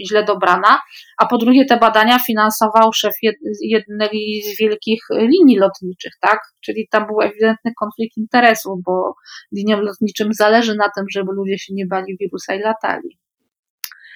źle 0.09 0.23
dobrana, 0.23 0.79
a 1.17 1.25
po 1.25 1.37
drugie 1.37 1.65
te 1.65 1.77
badania 1.77 2.19
finansował 2.19 2.93
szef 2.93 3.13
jednej 3.61 4.41
z 4.43 4.59
wielkich 4.59 5.01
linii 5.11 5.57
lotniczych, 5.57 6.13
tak? 6.21 6.39
Czyli 6.65 6.87
tam 6.91 7.07
był 7.07 7.21
ewidentny 7.21 7.71
konflikt 7.79 8.17
interesów, 8.17 8.83
bo 8.85 9.15
liniom 9.51 9.81
lotniczym 9.81 10.33
zależy 10.33 10.75
na 10.75 10.89
tym, 10.95 11.05
żeby 11.11 11.31
ludzie 11.33 11.57
się 11.57 11.73
nie 11.73 11.85
bali 11.85 12.17
wirusa 12.19 12.55
i 12.55 12.59
latali. 12.59 13.24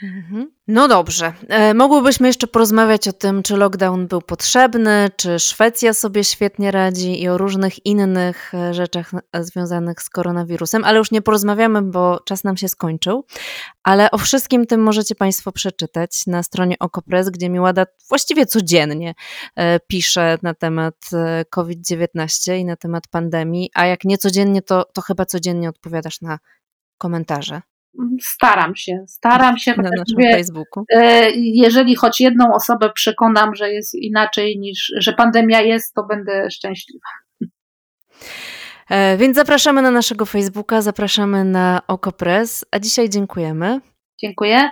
Mhm. 0.04 0.52
No 0.68 0.88
dobrze. 0.88 1.34
E, 1.48 1.74
mogłybyśmy 1.74 2.28
jeszcze 2.28 2.48
porozmawiać 2.48 3.08
o 3.08 3.14
tym, 3.14 3.44
czy 3.44 3.58
lockdown 3.58 4.08
był 4.08 4.22
potrzebny, 4.22 5.10
czy 5.16 5.40
Szwecja 5.40 5.94
sobie 5.94 6.24
świetnie 6.24 6.72
radzi 6.72 7.22
i 7.22 7.28
o 7.28 7.38
różnych 7.38 7.86
innych 7.86 8.54
e, 8.54 8.74
rzeczach 8.74 9.12
e, 9.34 9.44
związanych 9.44 10.02
z 10.02 10.10
koronawirusem, 10.10 10.84
ale 10.84 10.98
już 10.98 11.12
nie 11.12 11.22
porozmawiamy, 11.22 11.82
bo 11.82 12.20
czas 12.26 12.44
nam 12.44 12.58
się 12.58 12.68
skończył. 12.68 13.26
Ale 13.84 14.12
o 14.12 14.18
wszystkim 14.18 14.66
tym 14.66 14.82
możecie 14.82 15.16
Państwo 15.16 15.52
przeczytać 15.52 16.28
na 16.28 16.44
stronie 16.44 16.76
Okopres, 16.80 17.30
gdzie 17.30 17.50
Miłada 17.50 17.86
właściwie 18.10 18.46
codziennie 18.46 19.14
pisze 19.88 20.38
na 20.44 20.54
temat 20.54 20.96
COVID-19 21.50 22.58
i 22.58 22.66
na 22.66 22.76
temat 22.76 23.08
pandemii, 23.08 23.72
a 23.74 23.86
jak 23.86 24.04
nie 24.04 24.18
codziennie, 24.18 24.62
to, 24.62 24.86
to 24.94 25.02
chyba 25.02 25.26
codziennie 25.26 25.70
odpowiadasz 25.70 26.22
na 26.22 26.40
komentarze. 26.98 27.62
Staram 28.22 28.76
się, 28.76 29.04
staram 29.08 29.58
się. 29.58 29.74
Na 29.78 29.90
naszym 29.98 30.32
Facebooku. 30.32 30.84
E, 30.94 31.32
jeżeli 31.36 31.96
choć 31.96 32.22
jedną 32.22 32.54
osobę 32.54 32.92
przekonam, 32.96 33.56
że 33.56 33.72
jest 33.72 33.96
inaczej 33.96 34.60
niż, 34.60 34.94
że 34.98 35.14
pandemia 35.14 35.62
jest, 35.62 35.94
to 35.94 36.04
będę 36.04 36.52
szczęśliwa. 36.52 37.10
E, 38.90 39.18
więc 39.18 39.36
zapraszamy 39.36 39.82
na 39.82 39.92
naszego 39.92 40.26
Facebooka, 40.26 40.82
zapraszamy 40.82 41.44
na 41.44 41.82
OkoPress, 41.88 42.66
a 42.72 42.80
dzisiaj 42.80 43.10
dziękujemy. 43.10 43.80
Dziękuję. 44.22 44.70